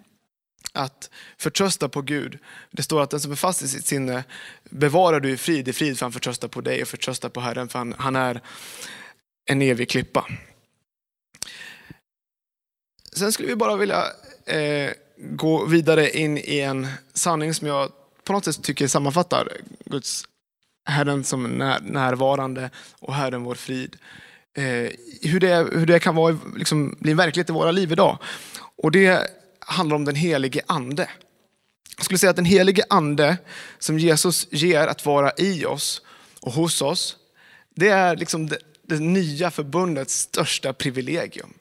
Att 0.73 1.09
förtrösta 1.37 1.89
på 1.89 2.01
Gud. 2.01 2.39
Det 2.71 2.83
står 2.83 3.01
att 3.01 3.09
den 3.09 3.19
som 3.19 3.31
är 3.31 3.35
fast 3.35 3.61
i 3.61 3.67
sitt 3.67 3.85
sinne 3.85 4.23
bevarar 4.69 5.19
du 5.19 5.29
i 5.29 5.37
frid, 5.37 5.67
i 5.67 5.73
frid 5.73 5.97
för 5.97 6.05
han 6.05 6.13
förtröstar 6.13 6.47
på 6.47 6.61
dig 6.61 6.81
och 6.81 6.87
förtröstar 6.87 7.29
på 7.29 7.41
Herren 7.41 7.69
för 7.69 7.79
han, 7.79 7.95
han 7.97 8.15
är 8.15 8.41
en 9.45 9.61
evig 9.61 9.89
klippa. 9.89 10.27
Sen 13.13 13.31
skulle 13.31 13.47
vi 13.47 13.55
bara 13.55 13.75
vilja 13.75 14.03
eh, 14.45 14.91
gå 15.17 15.65
vidare 15.65 16.09
in 16.09 16.37
i 16.37 16.59
en 16.59 16.87
sanning 17.13 17.53
som 17.53 17.67
jag 17.67 17.91
på 18.23 18.33
något 18.33 18.45
sätt 18.45 18.63
tycker 18.63 18.87
sammanfattar 18.87 19.47
Guds 19.85 20.25
Herren 20.85 21.23
som 21.23 21.43
när, 21.43 21.79
närvarande 21.79 22.69
och 22.99 23.13
Herren 23.13 23.43
vår 23.43 23.55
frid. 23.55 23.95
Eh, 24.57 24.91
hur, 25.21 25.39
det, 25.39 25.67
hur 25.73 25.85
det 25.85 25.99
kan 25.99 26.15
vara, 26.15 26.37
liksom, 26.55 26.95
bli 26.99 27.11
en 27.11 27.17
verklighet 27.17 27.49
i 27.49 27.53
våra 27.53 27.71
liv 27.71 27.91
idag. 27.91 28.17
Och 28.75 28.91
det 28.91 29.27
handlar 29.71 29.95
om 29.95 30.05
den 30.05 30.15
helige 30.15 30.61
ande. 30.67 31.09
Jag 31.97 32.05
skulle 32.05 32.17
säga 32.17 32.29
att 32.29 32.35
den 32.35 32.45
helige 32.45 32.83
ande 32.89 33.37
som 33.79 33.99
Jesus 33.99 34.47
ger 34.51 34.87
att 34.87 35.05
vara 35.05 35.31
i 35.37 35.65
oss 35.65 36.01
och 36.41 36.53
hos 36.53 36.81
oss, 36.81 37.17
det 37.75 37.89
är 37.89 38.15
liksom 38.15 38.47
det, 38.47 38.57
det 38.83 38.99
nya 38.99 39.51
förbundets 39.51 40.13
största 40.13 40.73
privilegium. 40.73 41.53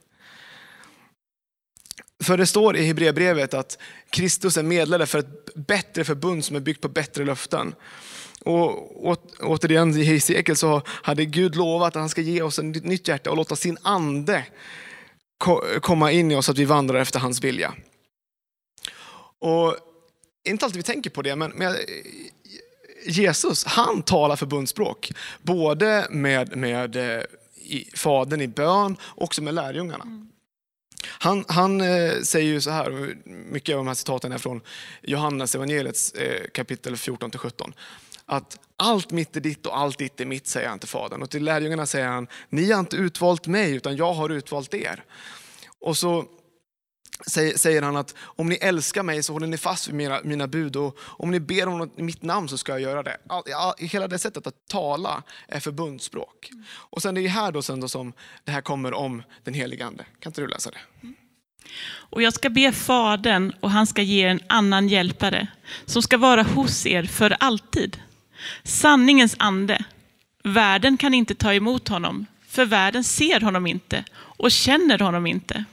För 2.23 2.37
det 2.37 2.47
står 2.47 2.77
i 2.77 2.85
Hebreerbrevet 2.85 3.55
att 3.55 3.79
Kristus 4.11 4.57
är 4.57 4.63
medlare 4.63 5.07
för 5.07 5.19
ett 5.19 5.55
bättre 5.55 6.05
förbund 6.05 6.45
som 6.45 6.57
är 6.57 6.61
byggt 6.61 6.81
på 6.81 6.89
bättre 6.89 7.25
löften. 7.25 7.75
Och 8.41 9.05
återigen 9.41 9.97
i 9.97 10.05
Hesekiel 10.05 10.57
så 10.57 10.83
hade 10.87 11.25
Gud 11.25 11.57
lovat 11.57 11.89
att 11.89 12.01
han 12.01 12.09
ska 12.09 12.21
ge 12.21 12.43
oss 12.43 12.59
ett 12.59 12.85
nytt 12.85 13.09
hjärta 13.09 13.31
och 13.31 13.37
låta 13.37 13.57
sin 13.57 13.79
ande 13.83 14.45
komma 15.81 16.13
in 16.13 16.31
i 16.31 16.35
oss 16.35 16.47
så 16.47 16.53
att 16.53 16.59
vi 16.59 16.65
vandrar 16.65 17.01
efter 17.01 17.19
hans 17.19 17.45
vilja. 17.45 17.75
Och 19.41 19.77
inte 20.45 20.65
alltid 20.65 20.77
vi 20.77 20.83
tänker 20.83 21.11
på 21.11 21.23
det, 21.23 21.37
men, 21.37 21.51
men 21.51 21.77
Jesus, 23.07 23.65
han 23.65 24.03
talar 24.03 24.37
förbundsspråk. 24.37 25.13
Både 25.43 26.07
med, 26.11 26.57
med 26.57 26.97
eh, 26.97 27.23
i, 27.55 27.91
fadern 27.95 28.41
i 28.41 28.49
bön, 28.49 28.97
och 29.03 29.23
också 29.23 29.43
med 29.43 29.55
lärjungarna. 29.55 30.05
Mm. 30.05 30.27
Han, 31.07 31.45
han 31.49 31.81
eh, 31.81 32.21
säger 32.23 32.53
ju 32.53 32.61
så 32.61 32.71
här, 32.71 33.15
mycket 33.25 33.73
av 33.73 33.77
de 33.77 33.87
här 33.87 33.95
citaten 33.95 34.33
är 34.33 34.39
från 34.39 34.61
Johannes 35.03 35.55
evangeliets 35.55 36.13
eh, 36.13 36.51
kapitel 36.55 36.95
14-17. 36.95 37.73
Att 38.27 38.59
allt 38.77 39.11
mitt 39.11 39.37
är 39.37 39.41
ditt 39.41 39.67
och 39.67 39.79
allt 39.79 39.99
ditt 39.99 40.21
är 40.21 40.25
mitt, 40.25 40.47
säger 40.47 40.69
han 40.69 40.79
till 40.79 40.89
Fadern. 40.89 41.23
Och 41.23 41.31
till 41.31 41.45
lärjungarna 41.45 41.87
säger 41.87 42.07
han, 42.07 42.27
ni 42.49 42.73
har 42.73 42.81
inte 42.81 42.97
utvalt 42.97 43.47
mig 43.47 43.75
utan 43.75 43.97
jag 43.97 44.13
har 44.13 44.31
utvalt 44.31 44.75
er. 44.75 45.05
Och 45.81 45.97
så 45.97 46.25
säger 47.27 47.83
han 47.83 47.97
att 47.97 48.15
om 48.21 48.49
ni 48.49 48.55
älskar 48.55 49.03
mig 49.03 49.23
så 49.23 49.33
håller 49.33 49.47
ni 49.47 49.57
fast 49.57 49.89
vid 49.89 49.95
mina, 49.95 50.21
mina 50.25 50.47
bud 50.47 50.77
och 50.77 50.99
om 51.03 51.31
ni 51.31 51.41
ber 51.41 51.69
om 51.69 51.79
något 51.79 51.99
mitt 51.99 52.23
namn 52.23 52.49
så 52.49 52.59
ska 52.59 52.73
jag 52.73 52.81
göra 52.81 53.03
det. 53.03 53.17
All, 53.27 53.43
hela 53.79 54.09
det 54.09 54.19
sättet 54.19 54.47
att 54.47 54.69
tala 54.69 55.23
är 55.49 55.61
förbundsspråk. 55.61 56.51
Och 56.73 57.03
sen 57.03 57.15
det 57.15 57.21
är 57.21 57.29
här 57.29 57.53
då, 57.53 57.63
sen 57.63 57.81
då 57.81 57.89
som 57.89 58.13
det 58.45 58.53
här 58.53 58.61
kommer 58.61 58.95
om 58.95 59.23
den 59.45 59.55
helige 59.55 59.87
ande. 59.87 60.05
Kan 60.21 60.31
inte 60.31 60.41
du 60.41 60.49
läsa 60.49 60.71
det? 60.71 60.79
Och 61.93 62.23
jag 62.23 62.33
ska 62.33 62.51
be 62.51 62.73
Fadern 62.73 63.53
och 63.61 63.71
han 63.71 63.87
ska 63.87 64.03
ge 64.03 64.25
er 64.25 64.29
en 64.29 64.41
annan 64.47 64.89
hjälpare 64.89 65.49
som 65.85 66.03
ska 66.03 66.19
vara 66.19 66.43
hos 66.43 66.87
er 66.87 67.05
för 67.05 67.37
alltid. 67.41 68.01
Sanningens 68.65 69.37
ande. 69.39 69.85
Världen 70.43 70.97
kan 70.97 71.15
inte 71.15 71.35
ta 71.35 71.55
emot 71.55 71.89
honom, 71.89 72.27
för 72.49 72.65
världen 72.65 73.05
ser 73.05 73.41
honom 73.41 73.67
inte 73.67 74.05
och 74.15 74.51
känner 74.51 74.99
honom 74.99 75.27
inte. 75.27 75.65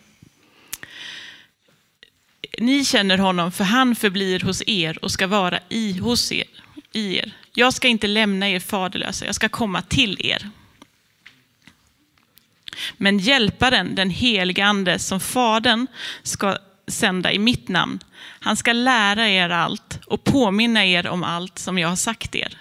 Ni 2.58 2.86
känner 2.86 3.18
honom, 3.18 3.52
för 3.52 3.64
han 3.64 3.96
förblir 3.96 4.40
hos 4.40 4.64
er 4.68 5.04
och 5.04 5.12
ska 5.12 5.28
vara 5.28 5.60
i, 5.70 5.98
hos 5.98 6.32
er, 6.32 6.48
i 6.94 7.18
er. 7.18 7.32
Jag 7.54 7.74
ska 7.74 7.88
inte 7.88 8.08
lämna 8.08 8.50
er 8.50 8.60
faderlösa, 8.60 9.26
jag 9.26 9.36
ska 9.36 9.50
komma 9.50 9.82
till 9.82 10.26
er. 10.26 10.50
Men 12.98 13.20
hjälparen, 13.20 13.96
den 13.96 14.10
helige 14.10 14.66
ande, 14.66 15.00
som 15.00 15.20
Fadern 15.20 15.88
ska 16.24 16.58
sända 16.88 17.32
i 17.32 17.40
mitt 17.40 17.68
namn, 17.68 18.00
han 18.40 18.58
ska 18.58 18.74
lära 18.74 19.30
er 19.30 19.50
allt 19.50 20.00
och 20.06 20.24
påminna 20.24 20.86
er 20.86 21.08
om 21.08 21.24
allt 21.24 21.60
som 21.60 21.78
jag 21.78 21.90
har 21.90 21.96
sagt 21.96 22.36
er. 22.36 22.58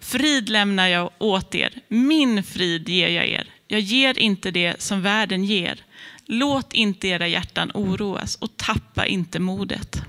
Frid 0.00 0.48
lämnar 0.48 0.88
jag 0.88 1.10
åt 1.18 1.54
er, 1.54 1.72
min 1.88 2.42
frid 2.42 2.88
ger 2.88 3.08
jag 3.08 3.26
er. 3.26 3.50
Jag 3.68 3.80
ger 3.80 4.18
inte 4.18 4.50
det 4.50 4.82
som 4.82 5.02
världen 5.02 5.44
ger. 5.44 5.84
Låt 6.26 6.72
inte 6.72 7.08
era 7.08 7.28
hjärtan 7.28 7.70
oroas 7.74 8.36
och 8.36 8.56
tappa 8.56 9.06
inte 9.06 9.38
modet. 9.38 10.02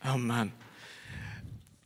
Amen. 0.00 0.52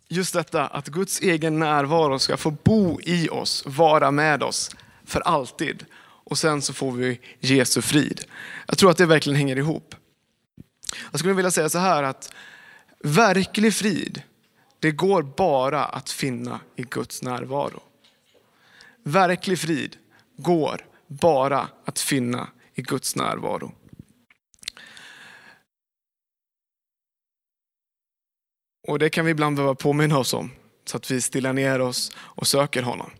Just 0.09 0.35
detta 0.35 0.67
att 0.67 0.89
Guds 0.89 1.21
egen 1.21 1.59
närvaro 1.59 2.19
ska 2.19 2.37
få 2.37 2.51
bo 2.51 3.01
i 3.01 3.29
oss, 3.29 3.63
vara 3.67 4.11
med 4.11 4.43
oss 4.43 4.77
för 5.05 5.21
alltid. 5.21 5.85
Och 6.25 6.39
sen 6.39 6.63
så 6.63 6.73
får 6.73 6.93
vi 6.93 7.21
Jesu 7.41 7.83
frid. 7.83 8.25
Jag 8.67 8.79
tror 8.79 8.91
att 8.91 8.97
det 8.97 9.07
verkligen 9.07 9.37
hänger 9.37 9.57
ihop. 9.57 9.95
Jag 11.11 11.19
skulle 11.19 11.35
vilja 11.35 11.51
säga 11.51 11.69
så 11.69 11.79
här 11.79 12.03
att 12.03 12.33
verklig 13.05 13.75
frid, 13.75 14.23
det 14.79 14.91
går 14.91 15.23
bara 15.23 15.85
att 15.85 16.11
finna 16.11 16.61
i 16.77 16.83
Guds 16.83 17.23
närvaro. 17.23 17.83
Verklig 19.05 19.59
frid 19.59 19.97
går 20.37 20.87
bara 21.07 21.69
att 21.85 21.99
finna 22.01 22.49
i 22.75 22.83
Guds 22.83 23.17
närvaro. 23.17 23.73
Och 28.89 28.99
det 28.99 29.11
kan 29.11 29.25
vi 29.25 29.31
ibland 29.31 29.57
behöva 29.57 29.75
påminna 29.75 30.19
oss 30.19 30.35
om, 30.35 30.51
så 30.85 30.97
att 30.97 31.11
vi 31.11 31.21
stillar 31.21 31.53
ner 31.53 31.81
oss 31.81 32.13
och 32.17 32.47
söker 32.47 32.83
honom. 32.83 33.11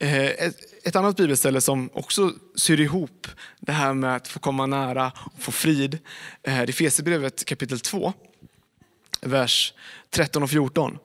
Eh, 0.00 0.50
ett 0.84 0.96
annat 0.96 1.16
bibelställe 1.16 1.60
som 1.60 1.90
också 1.92 2.32
syr 2.54 2.80
ihop 2.80 3.26
det 3.60 3.72
här 3.72 3.94
med 3.94 4.16
att 4.16 4.28
få 4.28 4.38
komma 4.38 4.66
nära 4.66 5.12
och 5.34 5.42
få 5.42 5.52
frid, 5.52 5.94
eh, 6.42 6.56
det 6.56 6.70
är 6.70 6.72
Fesebrevet 6.72 7.44
kapitel 7.44 7.80
2, 7.80 8.12
vers 9.20 9.74
13 10.10 10.42
och 10.42 10.50
14. 10.50 10.98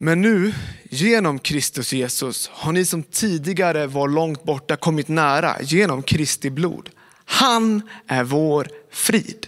Men 0.00 0.20
nu, 0.20 0.54
genom 0.90 1.38
Kristus 1.38 1.92
Jesus, 1.92 2.50
har 2.52 2.72
ni 2.72 2.84
som 2.84 3.02
tidigare 3.02 3.86
var 3.86 4.08
långt 4.08 4.44
borta 4.44 4.76
kommit 4.76 5.08
nära 5.08 5.56
genom 5.62 6.02
Kristi 6.02 6.50
blod. 6.50 6.90
Han 7.24 7.82
är 8.06 8.24
vår 8.24 8.68
frid. 8.90 9.46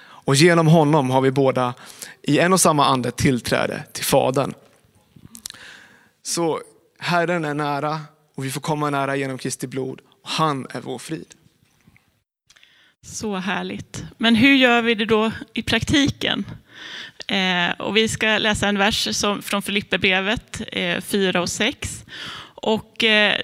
Och 0.00 0.34
genom 0.34 0.66
honom 0.66 1.10
har 1.10 1.20
vi 1.20 1.30
båda 1.30 1.74
i 2.22 2.38
en 2.38 2.52
och 2.52 2.60
samma 2.60 2.86
ande 2.86 3.10
tillträde 3.10 3.84
till 3.92 4.04
Fadern. 4.04 4.54
Så 6.22 6.60
Herren 6.98 7.44
är 7.44 7.54
nära 7.54 8.00
och 8.34 8.44
vi 8.44 8.50
får 8.50 8.60
komma 8.60 8.90
nära 8.90 9.16
genom 9.16 9.38
Kristi 9.38 9.66
blod. 9.66 10.00
Och 10.22 10.28
han 10.28 10.66
är 10.70 10.80
vår 10.80 10.98
frid. 10.98 11.34
Så 13.02 13.36
härligt. 13.36 14.04
Men 14.18 14.34
hur 14.36 14.54
gör 14.54 14.82
vi 14.82 14.94
det 14.94 15.04
då 15.04 15.32
i 15.54 15.62
praktiken? 15.62 16.44
Eh, 17.26 17.70
och 17.78 17.96
vi 17.96 18.08
ska 18.08 18.38
läsa 18.38 18.68
en 18.68 18.78
vers 18.78 19.08
som, 19.16 19.42
från 19.42 19.62
Filipperbrevet 19.62 20.62
eh, 20.72 21.00
4 21.00 21.40
och 21.40 21.48
6. 21.48 22.04
Och, 22.54 23.04
eh, 23.04 23.40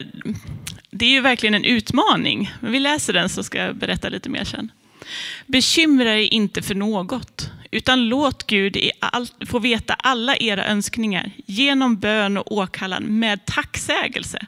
det 0.90 1.04
är 1.04 1.10
ju 1.10 1.20
verkligen 1.20 1.54
en 1.54 1.64
utmaning. 1.64 2.52
Men 2.60 2.72
vi 2.72 2.80
läser 2.80 3.12
den 3.12 3.28
så 3.28 3.42
ska 3.42 3.58
jag 3.58 3.76
berätta 3.76 4.08
lite 4.08 4.28
mer 4.28 4.44
sen. 4.44 4.72
Bekymra 5.46 6.14
er 6.14 6.32
inte 6.32 6.62
för 6.62 6.74
något, 6.74 7.50
utan 7.70 8.08
låt 8.08 8.46
Gud 8.46 8.76
i 8.76 8.90
all, 9.00 9.26
få 9.46 9.58
veta 9.58 9.94
alla 9.94 10.36
era 10.36 10.66
önskningar 10.66 11.30
genom 11.46 11.96
bön 11.96 12.36
och 12.36 12.52
åkallan 12.52 13.02
med 13.18 13.44
tacksägelse. 13.46 14.46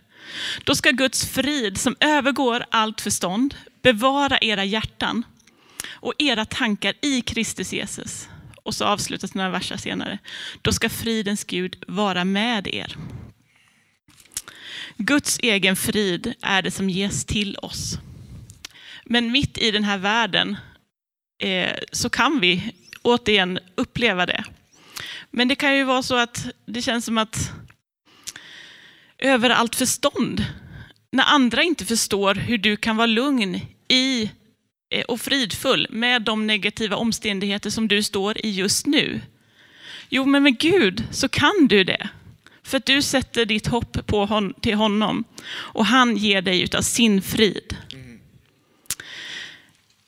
Då 0.65 0.75
ska 0.75 0.91
Guds 0.91 1.31
frid 1.31 1.79
som 1.79 1.97
övergår 2.01 2.65
allt 2.71 3.01
förstånd 3.01 3.55
bevara 3.83 4.39
era 4.41 4.65
hjärtan 4.65 5.25
och 5.91 6.15
era 6.19 6.45
tankar 6.45 6.95
i 7.01 7.21
Kristus 7.21 7.73
Jesus. 7.73 8.29
Och 8.71 8.75
så 8.75 8.85
avslutas 8.85 9.35
några 9.35 9.51
verser 9.51 9.77
senare. 9.77 10.19
Då 10.63 10.73
ska 10.73 10.89
fridens 10.89 11.45
Gud 11.45 11.85
vara 11.87 12.25
med 12.25 12.67
er. 12.67 12.97
Guds 14.97 15.39
egen 15.43 15.77
frid 15.77 16.35
är 16.43 16.63
det 16.63 16.71
som 16.71 16.91
ges 16.91 17.25
till 17.25 17.57
oss. 17.57 17.99
Men 19.05 19.33
mitt 19.33 19.59
i 19.59 19.71
den 19.71 19.85
här 19.85 19.99
världen 19.99 20.57
eh, 21.43 21.77
så 21.93 22.11
kan 22.11 22.41
vi 22.41 22.73
återigen 23.03 23.59
uppleva 23.75 24.27
det. 24.27 24.45
Men 25.31 25.49
det 25.49 25.55
kan 25.55 25.77
ju 25.77 25.85
vara 25.85 26.03
så 26.03 26.17
att 26.17 26.47
det 26.67 26.83
känns 26.83 27.05
som 27.05 27.19
att 27.19 27.53
över 29.19 29.51
allt 29.51 29.75
förstånd, 29.75 30.45
när 31.13 31.25
andra 31.25 31.63
inte 31.63 31.87
förstår 31.87 32.35
hur 32.35 32.59
du 32.59 32.77
kan 32.77 32.97
vara 32.97 33.07
lugn 33.07 33.61
i 33.89 34.31
Eh, 34.91 35.03
och 35.05 35.21
fridfull 35.21 35.87
med 35.91 36.23
de 36.23 36.47
negativa 36.47 36.97
omständigheter 36.97 37.71
som 37.71 37.89
du 37.89 38.03
står 38.03 38.47
i 38.47 38.51
just 38.51 38.87
nu. 38.87 39.21
Jo, 40.09 40.25
men 40.25 40.43
med 40.43 40.59
Gud 40.59 41.05
så 41.11 41.29
kan 41.29 41.67
du 41.69 41.85
det. 41.85 42.09
För 42.63 42.77
att 42.77 42.87
du 42.87 43.03
sätter 43.03 43.45
ditt 43.45 43.67
hopp 43.67 44.07
på 44.07 44.27
hon, 44.27 44.55
till 44.55 44.75
honom 44.75 45.25
och 45.53 45.87
han 45.87 46.17
ger 46.17 46.43
dig 46.43 46.63
utav 46.63 46.83
sin 46.83 47.23
frid. 47.23 47.77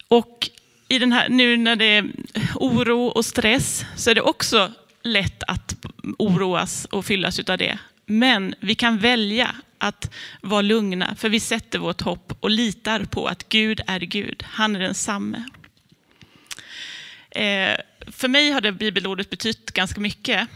Och 0.09 0.51
i 0.89 0.99
den 0.99 1.13
här, 1.13 1.29
nu 1.29 1.57
när 1.57 1.77
det 1.77 1.85
är 1.85 2.13
oro 2.55 3.07
och 3.07 3.25
stress 3.25 3.85
så 3.97 4.11
är 4.11 4.15
det 4.15 4.21
också 4.21 4.73
lätt 5.03 5.43
att 5.43 5.75
oroas 6.19 6.85
och 6.85 7.07
fyllas 7.07 7.39
av 7.39 7.59
det. 7.59 7.79
Men 8.07 8.55
vi 8.61 8.75
kan 8.75 8.99
välja 8.99 9.55
att 9.83 10.11
vara 10.41 10.63
lugna, 10.63 11.15
för 11.17 11.29
vi 11.29 11.41
sätter 11.41 11.79
vårt 11.79 12.01
hopp 12.01 12.33
och 12.41 12.51
litar 12.51 13.05
på 13.05 13.27
att 13.27 13.49
Gud 13.49 13.81
är 13.87 14.01
Gud. 14.01 14.45
Han 14.47 14.77
är 14.77 14.81
densamme. 14.81 15.45
Eh, 17.31 17.77
för 18.07 18.29
mig 18.29 18.51
har 18.51 18.61
det 18.61 18.73
bibelordet 18.73 19.31
betytt 19.31 19.71
ganska 19.71 20.01
mycket. 20.01 20.49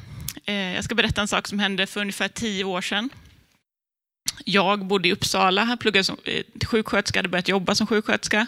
Eh, 0.45 0.75
jag 0.75 0.85
ska 0.85 0.95
berätta 0.95 1.21
en 1.21 1.29
sak 1.29 1.49
som 1.49 1.59
hände 1.59 1.87
för 1.87 2.01
ungefär 2.01 2.29
tio 2.29 2.65
år 2.65 2.81
sedan. 2.81 3.11
Jag 4.45 4.85
bodde 4.85 5.09
i 5.09 5.13
Uppsala, 5.13 5.77
pluggade 5.81 6.05
som 6.05 6.17
eh, 6.25 6.45
sjuksköterska, 6.67 7.19
hade 7.19 7.29
börjat 7.29 7.49
jobba 7.49 7.75
som 7.75 7.87
sjuksköterska. 7.87 8.47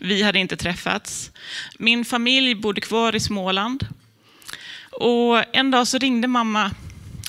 Vi 0.00 0.22
hade 0.22 0.38
inte 0.38 0.56
träffats. 0.56 1.30
Min 1.78 2.04
familj 2.04 2.54
bodde 2.54 2.80
kvar 2.80 3.16
i 3.16 3.20
Småland. 3.20 3.86
Och 4.90 5.56
en 5.56 5.70
dag 5.70 5.86
så 5.86 5.98
ringde 5.98 6.28
mamma 6.28 6.70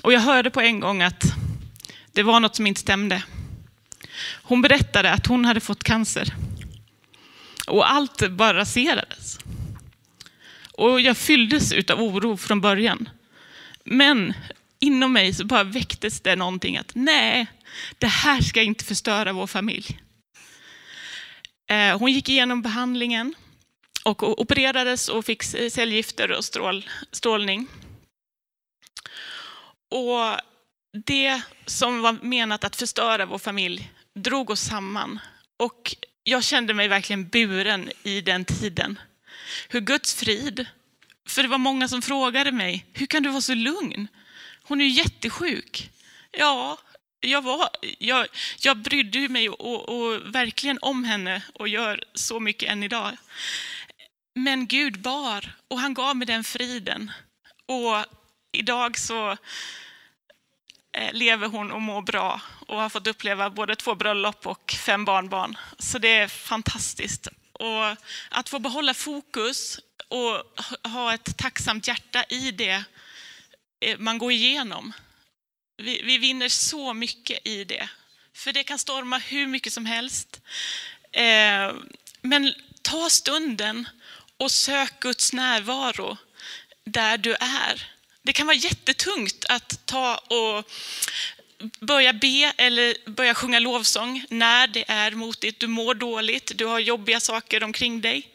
och 0.01 0.13
jag 0.13 0.19
hörde 0.19 0.49
på 0.49 0.61
en 0.61 0.79
gång 0.79 1.01
att 1.01 1.23
det 2.13 2.23
var 2.23 2.39
något 2.39 2.55
som 2.55 2.67
inte 2.67 2.81
stämde. 2.81 3.23
Hon 4.43 4.61
berättade 4.61 5.11
att 5.11 5.27
hon 5.27 5.45
hade 5.45 5.59
fått 5.59 5.83
cancer. 5.83 6.33
Och 7.67 7.91
allt 7.91 8.29
bara 8.29 8.57
raserades. 8.57 9.39
Och 10.73 11.01
jag 11.01 11.17
fylldes 11.17 11.73
av 11.91 12.01
oro 12.01 12.37
från 12.37 12.61
början. 12.61 13.09
Men 13.83 14.33
inom 14.79 15.13
mig 15.13 15.33
så 15.33 15.45
bara 15.45 15.63
väcktes 15.63 16.21
det 16.21 16.35
någonting 16.35 16.77
att 16.77 16.91
nej, 16.95 17.47
det 17.97 18.07
här 18.07 18.41
ska 18.41 18.61
inte 18.61 18.85
förstöra 18.85 19.33
vår 19.33 19.47
familj. 19.47 19.99
Eh, 21.69 21.99
hon 21.99 22.11
gick 22.11 22.29
igenom 22.29 22.61
behandlingen 22.61 23.35
och 24.03 24.41
opererades 24.41 25.09
och 25.09 25.25
fick 25.25 25.43
cellgifter 25.43 26.31
och 26.31 26.45
strål, 26.45 26.89
strålning. 27.11 27.67
Och 29.91 30.48
det 30.93 31.41
som 31.65 32.01
var 32.01 32.13
menat 32.13 32.63
att 32.63 32.75
förstöra 32.75 33.25
vår 33.25 33.37
familj 33.37 33.91
drog 34.15 34.49
oss 34.49 34.61
samman. 34.61 35.19
Och 35.57 35.95
jag 36.23 36.43
kände 36.43 36.73
mig 36.73 36.87
verkligen 36.87 37.27
buren 37.27 37.91
i 38.03 38.21
den 38.21 38.45
tiden. 38.45 38.99
Hur 39.69 39.81
Guds 39.81 40.13
frid, 40.13 40.65
för 41.27 41.43
det 41.43 41.49
var 41.49 41.57
många 41.57 41.87
som 41.87 42.01
frågade 42.01 42.51
mig, 42.51 42.85
hur 42.93 43.05
kan 43.05 43.23
du 43.23 43.29
vara 43.29 43.41
så 43.41 43.53
lugn? 43.53 44.07
Hon 44.63 44.81
är 44.81 44.85
ju 44.85 44.91
jättesjuk. 44.91 45.89
Ja, 46.31 46.77
jag, 47.19 47.41
var, 47.41 47.69
jag, 47.97 48.27
jag 48.59 48.77
brydde 48.77 49.29
mig 49.29 49.49
och, 49.49 49.89
och, 49.89 50.35
verkligen 50.35 50.79
om 50.81 51.03
henne 51.03 51.41
och 51.53 51.67
gör 51.67 52.03
så 52.13 52.39
mycket 52.39 52.69
än 52.69 52.83
idag. 52.83 53.17
Men 54.35 54.67
Gud 54.67 55.01
bar 55.01 55.55
och 55.67 55.79
han 55.79 55.93
gav 55.93 56.15
mig 56.15 56.27
den 56.27 56.43
friden. 56.43 57.11
Och 57.65 58.05
idag 58.51 58.97
så 58.97 59.37
Eh, 60.99 61.13
lever 61.13 61.47
hon 61.47 61.71
och 61.71 61.81
mår 61.81 62.01
bra 62.01 62.41
och 62.67 62.77
har 62.77 62.89
fått 62.89 63.07
uppleva 63.07 63.49
både 63.49 63.75
två 63.75 63.95
bröllop 63.95 64.47
och 64.47 64.71
fem 64.71 65.05
barnbarn. 65.05 65.57
Så 65.77 65.97
det 65.99 66.07
är 66.13 66.27
fantastiskt. 66.27 67.27
Och 67.53 67.95
att 68.29 68.49
få 68.49 68.59
behålla 68.59 68.93
fokus 68.93 69.79
och 70.07 70.43
ha 70.91 71.13
ett 71.13 71.37
tacksamt 71.37 71.87
hjärta 71.87 72.23
i 72.23 72.51
det 72.51 72.83
eh, 73.79 73.97
man 73.97 74.17
går 74.17 74.31
igenom. 74.31 74.93
Vi, 75.77 76.01
vi 76.01 76.17
vinner 76.17 76.49
så 76.49 76.93
mycket 76.93 77.47
i 77.47 77.63
det. 77.63 77.89
För 78.33 78.53
det 78.53 78.63
kan 78.63 78.79
storma 78.79 79.17
hur 79.17 79.47
mycket 79.47 79.73
som 79.73 79.85
helst. 79.85 80.41
Eh, 81.11 81.73
men 82.21 82.53
ta 82.81 83.09
stunden 83.09 83.89
och 84.37 84.51
sök 84.51 84.99
Guds 84.99 85.33
närvaro 85.33 86.17
där 86.83 87.17
du 87.17 87.33
är. 87.35 87.98
Det 88.21 88.33
kan 88.33 88.47
vara 88.47 88.57
jättetungt 88.57 89.45
att 89.49 89.85
ta 89.85 90.17
och 90.17 90.71
börja 91.79 92.13
be 92.13 92.53
eller 92.57 93.09
börja 93.09 93.33
sjunga 93.33 93.59
lovsång 93.59 94.25
när 94.29 94.67
det 94.67 94.85
är 94.87 95.11
motigt, 95.11 95.59
du 95.59 95.67
mår 95.67 95.93
dåligt, 95.93 96.51
du 96.55 96.65
har 96.65 96.79
jobbiga 96.79 97.19
saker 97.19 97.63
omkring 97.63 98.01
dig. 98.01 98.27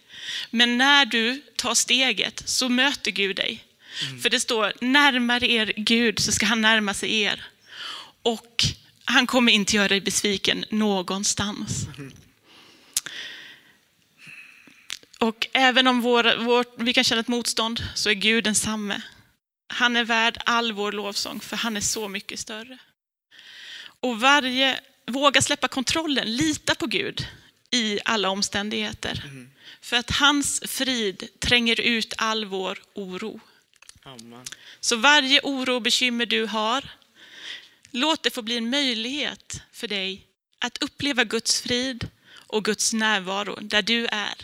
Men 0.51 0.79
när 0.79 1.07
du 1.07 1.43
tar 1.57 1.75
steget 1.75 2.43
så 2.47 2.69
möter 2.69 3.11
Gud 3.11 3.37
dig. 3.37 3.65
Mm. 4.03 4.21
För 4.21 4.31
det 4.31 4.41
står, 4.41 4.73
närmare 4.81 5.51
er 5.51 5.73
Gud 5.77 6.19
så 6.19 6.33
ska 6.33 6.47
han 6.47 6.61
närma 6.61 6.95
sig 6.95 7.21
er. 7.21 7.45
Och 8.23 8.65
han 9.05 9.27
kommer 9.27 9.53
inte 9.53 9.77
göra 9.77 9.89
dig 9.89 10.01
besviken 10.01 10.65
någonstans. 10.71 11.87
Mm. 11.99 12.13
Och 15.19 15.47
även 15.53 15.87
om 15.87 16.01
vår, 16.01 16.45
vår, 16.45 16.65
vi 16.77 16.93
kan 16.93 17.05
känna 17.05 17.21
ett 17.21 17.29
motstånd 17.29 17.85
så 17.95 18.11
är 18.11 18.15
Gud 18.15 18.45
densamme. 18.45 19.03
Han 19.67 19.97
är 19.97 20.05
värd 20.05 20.39
all 20.47 20.73
vår 20.73 20.93
lovsång 20.93 21.41
för 21.41 21.57
han 21.57 21.77
är 21.77 21.81
så 21.81 22.09
mycket 22.09 22.41
större. 22.41 22.79
Och 24.01 24.21
varje, 24.21 24.81
våga 25.07 25.43
släppa 25.43 25.69
kontrollen, 25.69 26.37
lita 26.37 26.75
på 26.75 26.87
Gud 26.87 27.29
i 27.71 27.99
alla 28.05 28.31
omständigheter. 28.31 29.23
Mm. 29.25 29.51
För 29.81 29.97
att 29.97 30.11
hans 30.11 30.61
frid 30.67 31.29
tränger 31.39 31.81
ut 31.81 32.15
all 32.19 32.45
vår 32.45 32.79
oro. 32.95 33.41
Amen. 34.03 34.47
Så 34.81 34.97
varje 34.97 35.41
oro 35.43 35.75
och 35.75 35.83
bekymmer 35.83 36.27
du 36.27 36.47
har, 36.47 36.91
låt 37.91 38.23
det 38.23 38.31
få 38.31 38.43
bli 38.43 38.57
en 38.57 38.71
möjlighet 38.71 39.63
för 39.73 39.89
dig 39.89 40.27
att 40.59 40.83
uppleva 40.83 41.25
Guds 41.25 41.61
frid 41.61 42.09
och 42.31 42.65
Guds 42.65 42.93
närvaro 42.93 43.59
där 43.61 43.83
du 43.83 44.07
är. 44.07 44.35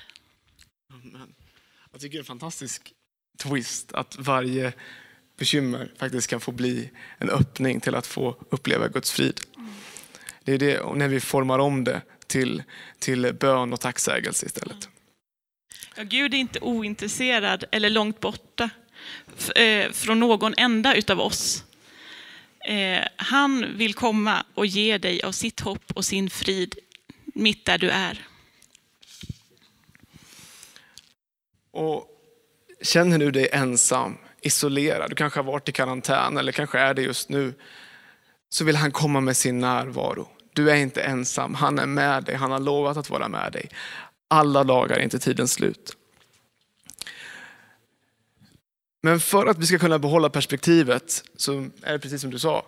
Amen. 0.93 1.35
Jag 1.93 2.01
tycker 2.01 2.13
det 2.13 2.19
är 2.19 2.21
en 2.21 2.25
fantastisk 2.25 2.93
twist 3.39 3.93
att 3.93 4.17
varje 4.19 4.73
bekymmer 5.41 5.91
faktiskt 5.99 6.31
kan 6.31 6.41
få 6.41 6.53
bli 6.53 6.91
en 7.19 7.31
öppning 7.31 7.81
till 7.81 7.95
att 7.95 8.07
få 8.07 8.37
uppleva 8.51 8.89
Guds 8.89 9.13
frid. 9.13 9.41
Det 10.45 10.53
är 10.53 10.59
det 10.59 10.95
när 10.95 11.09
vi 11.09 11.21
formar 11.21 11.59
om 11.59 11.85
det 11.85 12.03
till, 12.27 12.63
till 12.99 13.35
bön 13.41 13.73
och 13.73 13.81
tacksägelse 13.81 14.47
istället. 14.47 14.89
Ja, 15.97 16.03
Gud 16.03 16.35
är 16.35 16.39
inte 16.39 16.61
ointresserad 16.61 17.65
eller 17.73 17.91
långt 17.91 18.21
borta 18.21 18.71
eh, 19.57 19.91
från 19.91 20.21
någon 20.21 20.55
enda 20.57 20.95
utav 20.95 21.21
oss. 21.21 21.65
Eh, 22.69 23.05
han 23.17 23.77
vill 23.77 23.95
komma 23.95 24.45
och 24.55 24.67
ge 24.67 24.99
dig 24.99 25.23
av 25.23 25.33
sitt 25.33 25.61
hopp 25.61 25.93
och 25.95 26.05
sin 26.05 26.31
frid 26.31 26.75
mitt 27.35 27.65
där 27.65 27.79
du 27.79 27.91
är. 27.91 28.27
Och 31.71 32.07
Känner 32.83 33.19
du 33.19 33.31
dig 33.31 33.49
ensam, 33.53 34.19
isolerad, 34.43 35.11
du 35.11 35.17
kanske 35.17 35.39
har 35.39 35.45
varit 35.45 35.69
i 35.69 35.73
karantän 35.73 36.39
eller 36.39 36.53
kanske 36.53 36.79
är 36.79 36.95
det 36.95 37.03
just 37.03 37.29
nu, 37.29 37.55
så 38.49 38.65
vill 38.65 38.77
han 38.77 38.93
komma 38.93 39.21
med 39.21 39.37
sin 39.37 39.59
närvaro. 39.59 40.29
Du 40.53 40.71
är 40.71 40.77
inte 40.77 41.03
ensam, 41.03 41.55
han 41.55 41.79
är 41.79 41.87
med 41.87 42.25
dig, 42.25 42.35
han 42.35 42.51
har 42.51 42.59
lovat 42.59 42.97
att 42.97 43.11
vara 43.11 43.29
med 43.29 43.53
dig. 43.53 43.69
Alla 44.29 44.65
dagar 44.65 44.97
är 44.97 45.03
inte 45.03 45.19
tidens 45.19 45.53
slut. 45.53 45.97
Men 49.03 49.21
för 49.21 49.47
att 49.47 49.59
vi 49.59 49.67
ska 49.67 49.79
kunna 49.79 49.99
behålla 49.99 50.31
perspektivet 50.31 51.25
så 51.37 51.69
är 51.83 51.93
det 51.93 51.99
precis 51.99 52.21
som 52.21 52.31
du 52.31 52.39
sa, 52.39 52.67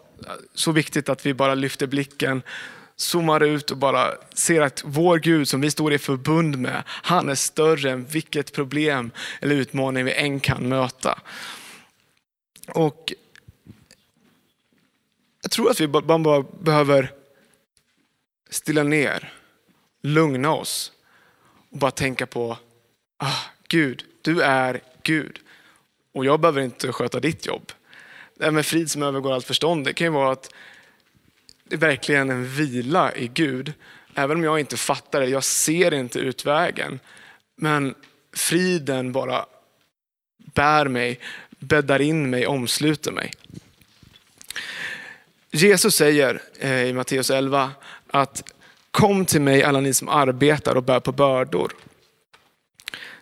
så 0.54 0.72
viktigt 0.72 1.08
att 1.08 1.26
vi 1.26 1.34
bara 1.34 1.54
lyfter 1.54 1.86
blicken, 1.86 2.42
zoomar 2.96 3.42
ut 3.42 3.70
och 3.70 3.76
bara 3.76 4.10
ser 4.34 4.60
att 4.60 4.82
vår 4.84 5.18
Gud 5.18 5.48
som 5.48 5.60
vi 5.60 5.70
står 5.70 5.92
i 5.92 5.98
förbund 5.98 6.58
med, 6.58 6.82
han 6.86 7.28
är 7.28 7.34
större 7.34 7.90
än 7.90 8.04
vilket 8.04 8.52
problem 8.52 9.10
eller 9.40 9.54
utmaning 9.54 10.04
vi 10.04 10.12
än 10.12 10.40
kan 10.40 10.68
möta. 10.68 11.18
Och 12.74 13.12
jag 15.42 15.50
tror 15.50 15.70
att 15.70 15.80
vi 15.80 15.88
bara 15.88 16.42
behöver 16.42 17.12
stilla 18.50 18.82
ner, 18.82 19.32
lugna 20.02 20.50
oss 20.50 20.92
och 21.70 21.78
bara 21.78 21.90
tänka 21.90 22.26
på, 22.26 22.58
ah, 23.16 23.40
Gud, 23.68 24.04
du 24.22 24.42
är 24.42 24.80
Gud. 25.02 25.38
Och 26.12 26.24
jag 26.24 26.40
behöver 26.40 26.62
inte 26.62 26.92
sköta 26.92 27.20
ditt 27.20 27.46
jobb. 27.46 27.72
Det 28.34 28.44
här 28.44 28.50
med 28.50 28.66
frid 28.66 28.90
som 28.90 29.02
övergår 29.02 29.32
allt 29.32 29.46
förstånd, 29.46 29.84
det 29.84 29.92
kan 29.92 30.06
ju 30.06 30.10
vara 30.10 30.32
att 30.32 30.54
det 31.64 31.74
är 31.74 31.78
verkligen 31.78 32.30
en 32.30 32.44
vila 32.44 33.14
i 33.14 33.28
Gud. 33.28 33.72
Även 34.14 34.36
om 34.36 34.44
jag 34.44 34.60
inte 34.60 34.76
fattar 34.76 35.20
det, 35.20 35.26
jag 35.26 35.44
ser 35.44 35.94
inte 35.94 36.18
utvägen. 36.18 37.00
Men 37.56 37.94
friden 38.32 39.12
bara 39.12 39.46
bär 40.54 40.88
mig, 40.88 41.20
bäddar 41.62 42.02
in 42.02 42.30
mig, 42.30 42.46
omsluter 42.46 43.12
mig. 43.12 43.32
Jesus 45.50 45.94
säger 45.94 46.42
eh, 46.58 46.82
i 46.82 46.92
Matteus 46.92 47.30
11 47.30 47.70
att 48.06 48.42
kom 48.90 49.26
till 49.26 49.40
mig 49.40 49.62
alla 49.62 49.80
ni 49.80 49.94
som 49.94 50.08
arbetar 50.08 50.74
och 50.74 50.82
bär 50.82 51.00
på 51.00 51.12
bördor. 51.12 51.72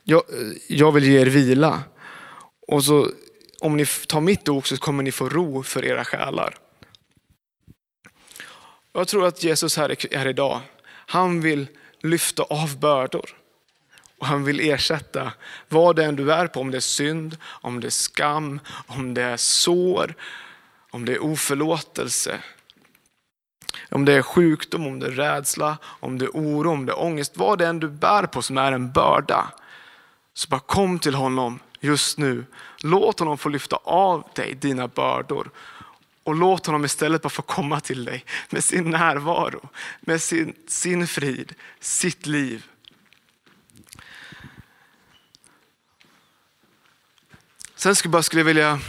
Jag, 0.05 0.23
jag 0.69 0.93
vill 0.93 1.05
ge 1.05 1.21
er 1.21 1.27
vila. 1.27 1.83
Och 2.67 2.85
så 2.85 3.11
om 3.61 3.77
ni 3.77 3.87
tar 3.87 4.21
mitt 4.21 4.49
ok 4.49 4.67
så 4.67 4.77
kommer 4.77 5.03
ni 5.03 5.13
få 5.13 5.29
ro 5.29 5.63
för 5.63 5.85
era 5.85 6.05
själar. 6.05 6.57
Jag 8.93 9.09
tror 9.09 9.27
att 9.27 9.43
Jesus 9.43 9.77
här, 9.77 10.17
här 10.17 10.29
idag, 10.29 10.61
han 10.87 11.41
vill 11.41 11.67
lyfta 12.03 12.43
av 12.43 12.79
bördor. 12.79 13.40
Och 14.21 14.27
han 14.27 14.45
vill 14.45 14.61
ersätta 14.61 15.33
vad 15.69 15.97
det 15.97 16.05
än 16.05 16.17
du 16.17 16.33
är 16.33 16.47
på, 16.47 16.61
om 16.61 16.71
det 16.71 16.79
är 16.79 16.81
synd, 16.81 17.37
om 17.45 17.81
det 17.81 17.89
är 17.89 17.91
skam, 17.91 18.61
om 18.87 19.15
det 19.15 19.23
är 19.23 19.37
sår, 19.37 20.15
om 20.91 21.05
det 21.05 21.13
är 21.13 21.25
oförlåtelse. 21.25 22.41
Om 23.91 24.05
det 24.05 24.13
är 24.13 24.23
sjukdom, 24.23 24.87
om 24.87 24.99
det 24.99 25.07
är 25.07 25.11
rädsla, 25.11 25.79
om 25.85 26.19
det 26.19 26.25
är 26.25 26.31
oro, 26.31 26.71
om 26.71 26.87
det 26.87 26.93
är 26.93 27.01
ångest. 27.01 27.37
Vad 27.37 27.59
det 27.59 27.67
än 27.67 27.81
du 27.81 27.89
bär 27.89 28.27
på 28.27 28.43
som 28.43 28.59
är 28.59 28.73
en 28.73 28.93
börda. 28.93 29.53
Så 30.35 30.49
bara 30.49 30.61
kom 30.61 30.99
till 30.99 31.15
honom 31.15 31.59
just 31.81 32.19
nu. 32.19 32.45
Låt 32.83 33.19
honom 33.19 33.39
få 33.39 33.49
lyfta 33.49 33.77
av 33.77 34.29
dig 34.35 34.55
dina 34.55 34.89
bördor. 34.89 35.51
Och 36.25 36.35
låt 36.35 36.67
honom 36.67 36.85
istället 36.85 37.23
bara 37.23 37.29
få 37.29 37.43
komma 37.43 37.81
till 37.81 38.05
dig 38.05 38.25
med 38.51 38.65
sin 38.65 38.91
närvaro, 38.91 39.69
med 40.01 40.23
sin, 40.23 40.55
sin 40.69 41.07
frid, 41.07 41.55
sitt 41.81 42.27
liv. 42.27 42.70
Sen 47.81 47.97
skulle 47.97 48.23
jag 48.33 48.45
vilja 48.45 48.81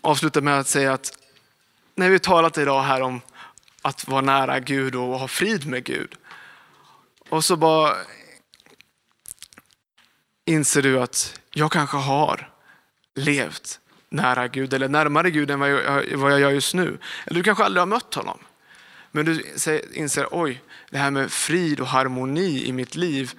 avsluta 0.00 0.40
med 0.40 0.58
att 0.58 0.68
säga 0.68 0.92
att 0.92 1.12
när 1.94 2.10
vi 2.10 2.18
talat 2.18 2.58
idag 2.58 2.82
här 2.82 3.00
om 3.00 3.20
att 3.82 4.08
vara 4.08 4.20
nära 4.20 4.60
Gud 4.60 4.94
och 4.94 5.18
ha 5.18 5.28
frid 5.28 5.66
med 5.66 5.84
Gud. 5.84 6.14
Och 7.28 7.44
så 7.44 7.56
bara 7.56 7.94
inser 10.44 10.82
du 10.82 11.00
att 11.00 11.40
jag 11.50 11.72
kanske 11.72 11.96
har 11.96 12.50
levt 13.14 13.80
nära 14.08 14.48
Gud 14.48 14.74
eller 14.74 14.88
närmare 14.88 15.30
Gud 15.30 15.50
än 15.50 15.60
vad 15.60 15.70
jag, 15.70 16.16
vad 16.16 16.32
jag 16.32 16.40
gör 16.40 16.50
just 16.50 16.74
nu. 16.74 16.98
Eller 17.26 17.34
du 17.34 17.42
kanske 17.42 17.64
aldrig 17.64 17.80
har 17.80 17.86
mött 17.86 18.14
honom. 18.14 18.38
Men 19.10 19.24
du 19.24 19.42
inser, 19.92 20.28
oj, 20.30 20.62
det 20.90 20.98
här 20.98 21.10
med 21.10 21.30
frid 21.30 21.80
och 21.80 21.86
harmoni 21.86 22.66
i 22.66 22.72
mitt 22.72 22.94
liv, 22.94 23.32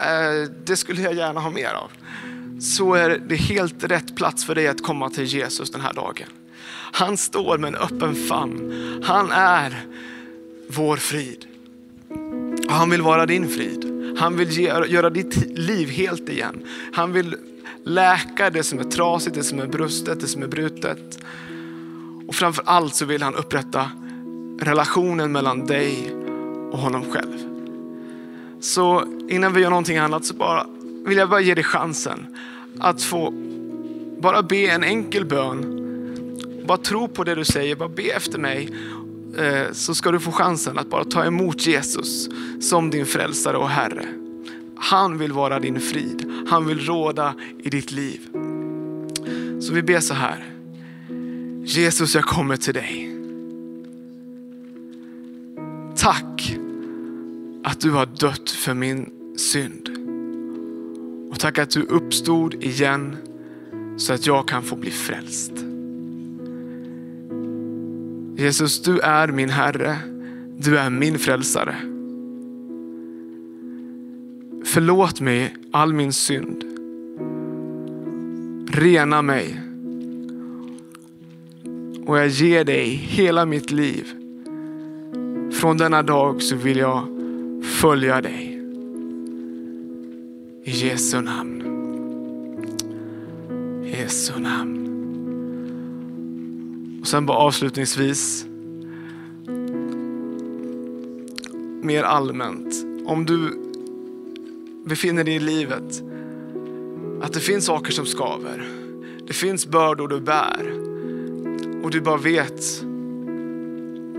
eh, 0.00 0.50
det 0.64 0.76
skulle 0.76 1.02
jag 1.02 1.14
gärna 1.14 1.40
ha 1.40 1.50
mer 1.50 1.72
av. 1.72 1.90
Så 2.60 2.94
är 2.94 3.22
det 3.28 3.36
helt 3.36 3.84
rätt 3.84 4.16
plats 4.16 4.44
för 4.44 4.54
dig 4.54 4.68
att 4.68 4.82
komma 4.82 5.10
till 5.10 5.24
Jesus 5.24 5.70
den 5.70 5.80
här 5.80 5.92
dagen. 5.92 6.28
Han 6.92 7.16
står 7.16 7.58
med 7.58 7.68
en 7.68 7.74
öppen 7.74 8.14
famn. 8.14 8.72
Han 9.04 9.30
är 9.30 9.86
vår 10.68 10.96
frid. 10.96 11.46
Han 12.68 12.90
vill 12.90 13.02
vara 13.02 13.26
din 13.26 13.48
frid. 13.48 14.16
Han 14.18 14.36
vill 14.36 14.58
göra 14.58 15.10
ditt 15.10 15.58
liv 15.58 15.88
helt 15.88 16.28
igen. 16.28 16.66
Han 16.92 17.12
vill 17.12 17.36
läka 17.84 18.50
det 18.50 18.62
som 18.62 18.78
är 18.78 18.84
trasigt, 18.84 19.36
det 19.36 19.42
som 19.42 19.60
är 19.60 19.66
brustet, 19.66 20.20
det 20.20 20.28
som 20.28 20.42
är 20.42 20.46
brutet. 20.46 21.18
Och 22.28 22.34
framför 22.34 22.64
allt 22.66 22.94
så 22.94 23.04
vill 23.04 23.22
han 23.22 23.34
upprätta 23.34 23.90
relationen 24.60 25.32
mellan 25.32 25.66
dig 25.66 26.14
och 26.72 26.78
honom 26.78 27.12
själv. 27.12 27.38
Så 28.60 29.04
innan 29.28 29.52
vi 29.52 29.60
gör 29.60 29.70
någonting 29.70 29.98
annat 29.98 30.24
så 30.24 30.34
bara, 30.34 30.66
vill 31.06 31.18
jag 31.18 31.30
bara 31.30 31.40
ge 31.40 31.54
dig 31.54 31.64
chansen 31.64 32.36
att 32.78 33.02
få 33.02 33.34
bara 34.20 34.42
be 34.42 34.66
en 34.66 34.84
enkel 34.84 35.24
bön. 35.24 35.76
Bara 36.66 36.78
tro 36.78 37.08
på 37.08 37.24
det 37.24 37.34
du 37.34 37.44
säger, 37.44 37.76
bara 37.76 37.88
be 37.88 38.02
efter 38.02 38.38
mig 38.38 38.68
eh, 39.38 39.72
så 39.72 39.94
ska 39.94 40.10
du 40.10 40.20
få 40.20 40.32
chansen 40.32 40.78
att 40.78 40.90
bara 40.90 41.04
ta 41.04 41.24
emot 41.24 41.66
Jesus 41.66 42.28
som 42.60 42.90
din 42.90 43.06
frälsare 43.06 43.56
och 43.56 43.68
Herre. 43.68 44.06
Han 44.76 45.18
vill 45.18 45.32
vara 45.32 45.58
din 45.58 45.80
frid. 45.80 46.32
Han 46.48 46.66
vill 46.66 46.86
råda 46.86 47.34
i 47.62 47.70
ditt 47.70 47.92
liv. 47.92 48.20
Så 49.60 49.72
vi 49.72 49.82
ber 49.82 50.00
så 50.00 50.14
här. 50.14 50.44
Jesus, 51.64 52.14
jag 52.14 52.24
kommer 52.24 52.56
till 52.56 52.74
dig. 52.74 53.16
Tack 55.96 56.56
att 57.64 57.80
du 57.80 57.90
har 57.90 58.06
dött 58.06 58.50
för 58.50 58.74
min 58.74 59.10
synd. 59.36 59.99
Och 61.40 61.42
tack 61.42 61.58
att 61.58 61.70
du 61.70 61.82
uppstod 61.82 62.54
igen 62.54 63.16
så 63.96 64.12
att 64.12 64.26
jag 64.26 64.48
kan 64.48 64.62
få 64.62 64.76
bli 64.76 64.90
frälst. 64.90 65.52
Jesus, 68.36 68.82
du 68.82 68.98
är 68.98 69.28
min 69.28 69.50
Herre. 69.50 69.96
Du 70.58 70.78
är 70.78 70.90
min 70.90 71.18
frälsare. 71.18 71.74
Förlåt 74.64 75.20
mig 75.20 75.54
all 75.72 75.92
min 75.92 76.12
synd. 76.12 76.64
Rena 78.70 79.22
mig. 79.22 79.60
Och 82.06 82.18
jag 82.18 82.28
ger 82.28 82.64
dig 82.64 82.88
hela 82.88 83.46
mitt 83.46 83.70
liv. 83.70 84.06
Från 85.52 85.76
denna 85.76 86.02
dag 86.02 86.42
så 86.42 86.56
vill 86.56 86.78
jag 86.78 87.06
följa 87.62 88.20
dig. 88.20 88.49
I 90.70 90.72
Jesu 90.72 91.20
namn. 91.20 91.62
Jesu 93.84 94.32
namn. 94.38 94.86
Och 97.00 97.06
sen 97.06 97.26
bara 97.26 97.38
avslutningsvis. 97.38 98.46
Mer 101.82 102.02
allmänt. 102.02 102.86
Om 103.06 103.26
du 103.26 103.60
befinner 104.84 105.24
dig 105.24 105.34
i 105.34 105.38
livet, 105.38 106.02
att 107.22 107.32
det 107.32 107.40
finns 107.40 107.64
saker 107.64 107.92
som 107.92 108.06
skaver. 108.06 108.68
Det 109.26 109.32
finns 109.32 109.66
bördor 109.66 110.08
du 110.08 110.20
bär 110.20 110.72
och 111.82 111.90
du 111.90 112.00
bara 112.00 112.16
vet, 112.16 112.82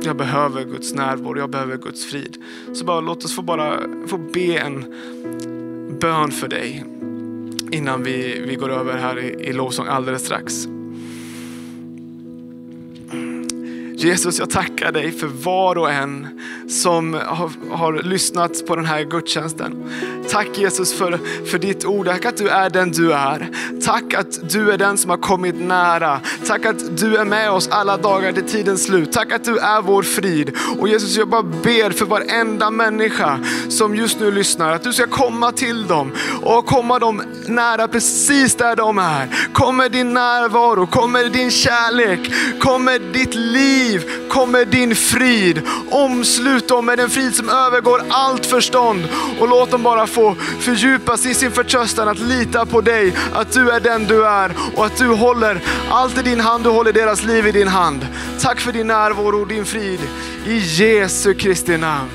jag 0.03 0.17
behöver 0.17 0.63
Guds 0.63 0.93
närvaro, 0.93 1.37
jag 1.37 1.49
behöver 1.49 1.77
Guds 1.77 2.05
frid. 2.05 2.37
Så 2.73 2.85
bara 2.85 3.01
låt 3.01 3.25
oss 3.25 3.35
få, 3.35 3.41
bara, 3.41 3.79
få 4.07 4.17
be 4.17 4.57
en 4.57 4.85
bön 6.01 6.31
för 6.31 6.47
dig 6.47 6.83
innan 7.71 8.03
vi, 8.03 8.41
vi 8.47 8.55
går 8.55 8.69
över 8.69 8.97
här 8.97 9.19
i, 9.19 9.49
i 9.49 9.53
lovsång 9.53 9.87
alldeles 9.87 10.25
strax. 10.25 10.67
Jesus, 13.95 14.39
jag 14.39 14.49
tackar 14.49 14.91
dig 14.91 15.11
för 15.11 15.27
var 15.27 15.77
och 15.77 15.91
en 15.91 16.27
som 16.69 17.13
har, 17.13 17.75
har, 17.75 18.03
lyssnat 18.03 18.65
på 18.67 18.75
den 18.75 18.85
här 18.85 19.03
gudstjänsten. 19.03 19.89
Tack 20.31 20.57
Jesus 20.57 20.93
för, 20.93 21.19
för 21.45 21.57
ditt 21.57 21.85
ord. 21.85 22.05
Tack 22.05 22.25
att 22.25 22.37
du 22.37 22.49
är 22.49 22.69
den 22.69 22.91
du 22.91 23.13
är. 23.13 23.49
Tack 23.85 24.13
att 24.13 24.49
du 24.51 24.71
är 24.71 24.77
den 24.77 24.97
som 24.97 25.09
har 25.09 25.17
kommit 25.17 25.55
nära. 25.59 26.19
Tack 26.47 26.65
att 26.65 26.97
du 26.97 27.17
är 27.17 27.25
med 27.25 27.51
oss 27.51 27.67
alla 27.71 27.97
dagar 27.97 28.31
till 28.31 28.43
tidens 28.43 28.83
slut. 28.83 29.11
Tack 29.11 29.31
att 29.31 29.43
du 29.43 29.57
är 29.57 29.81
vår 29.81 30.03
frid. 30.03 30.57
Och 30.79 30.87
Jesus, 30.87 31.17
jag 31.17 31.27
bara 31.27 31.43
ber 31.43 31.89
för 31.89 32.05
varenda 32.05 32.71
människa 32.71 33.39
som 33.69 33.95
just 33.95 34.19
nu 34.19 34.31
lyssnar, 34.31 34.71
att 34.71 34.83
du 34.83 34.93
ska 34.93 35.07
komma 35.07 35.51
till 35.51 35.87
dem 35.87 36.11
och 36.41 36.65
komma 36.65 36.99
dem 36.99 37.21
nära 37.45 37.87
precis 37.87 38.55
där 38.55 38.75
de 38.75 38.97
är. 38.97 39.27
Kom 39.53 39.77
med 39.77 39.91
din 39.91 40.13
närvaro, 40.13 40.87
kom 40.87 41.11
med 41.11 41.31
din 41.31 41.51
kärlek, 41.51 42.31
kom 42.59 42.83
med 42.83 43.01
ditt 43.01 43.35
liv, 43.35 44.03
kom 44.29 44.51
med 44.51 44.67
din 44.67 44.95
frid. 44.95 45.61
Omslut 45.89 46.67
dem 46.67 46.85
med 46.85 46.97
den 46.97 47.09
frid 47.09 47.35
som 47.35 47.49
övergår 47.49 48.01
allt 48.09 48.45
förstånd 48.45 49.07
och 49.39 49.47
låt 49.47 49.71
dem 49.71 49.83
bara 49.83 50.07
få 50.07 50.20
fördjupas 50.59 51.25
i 51.25 51.33
sin 51.33 51.51
förtröstan 51.51 52.07
att 52.07 52.19
lita 52.19 52.65
på 52.65 52.81
dig, 52.81 53.13
att 53.33 53.51
du 53.51 53.69
är 53.69 53.79
den 53.79 54.05
du 54.07 54.25
är 54.25 54.51
och 54.75 54.85
att 54.85 54.97
du 54.97 55.07
håller 55.07 55.61
allt 55.89 56.17
i 56.17 56.21
din 56.21 56.39
hand, 56.39 56.63
du 56.63 56.69
håller 56.69 56.93
deras 56.93 57.23
liv 57.23 57.47
i 57.47 57.51
din 57.51 57.67
hand. 57.67 58.07
Tack 58.41 58.59
för 58.59 58.71
din 58.71 58.87
närvaro 58.87 59.41
och 59.41 59.47
din 59.47 59.65
frid 59.65 59.99
i 60.45 60.57
Jesu 60.57 61.33
Kristi 61.33 61.77
namn. 61.77 62.09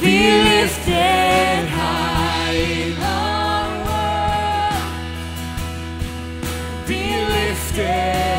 Vi 0.00 0.44
lyfter 0.44 1.11
stay. 7.72 8.31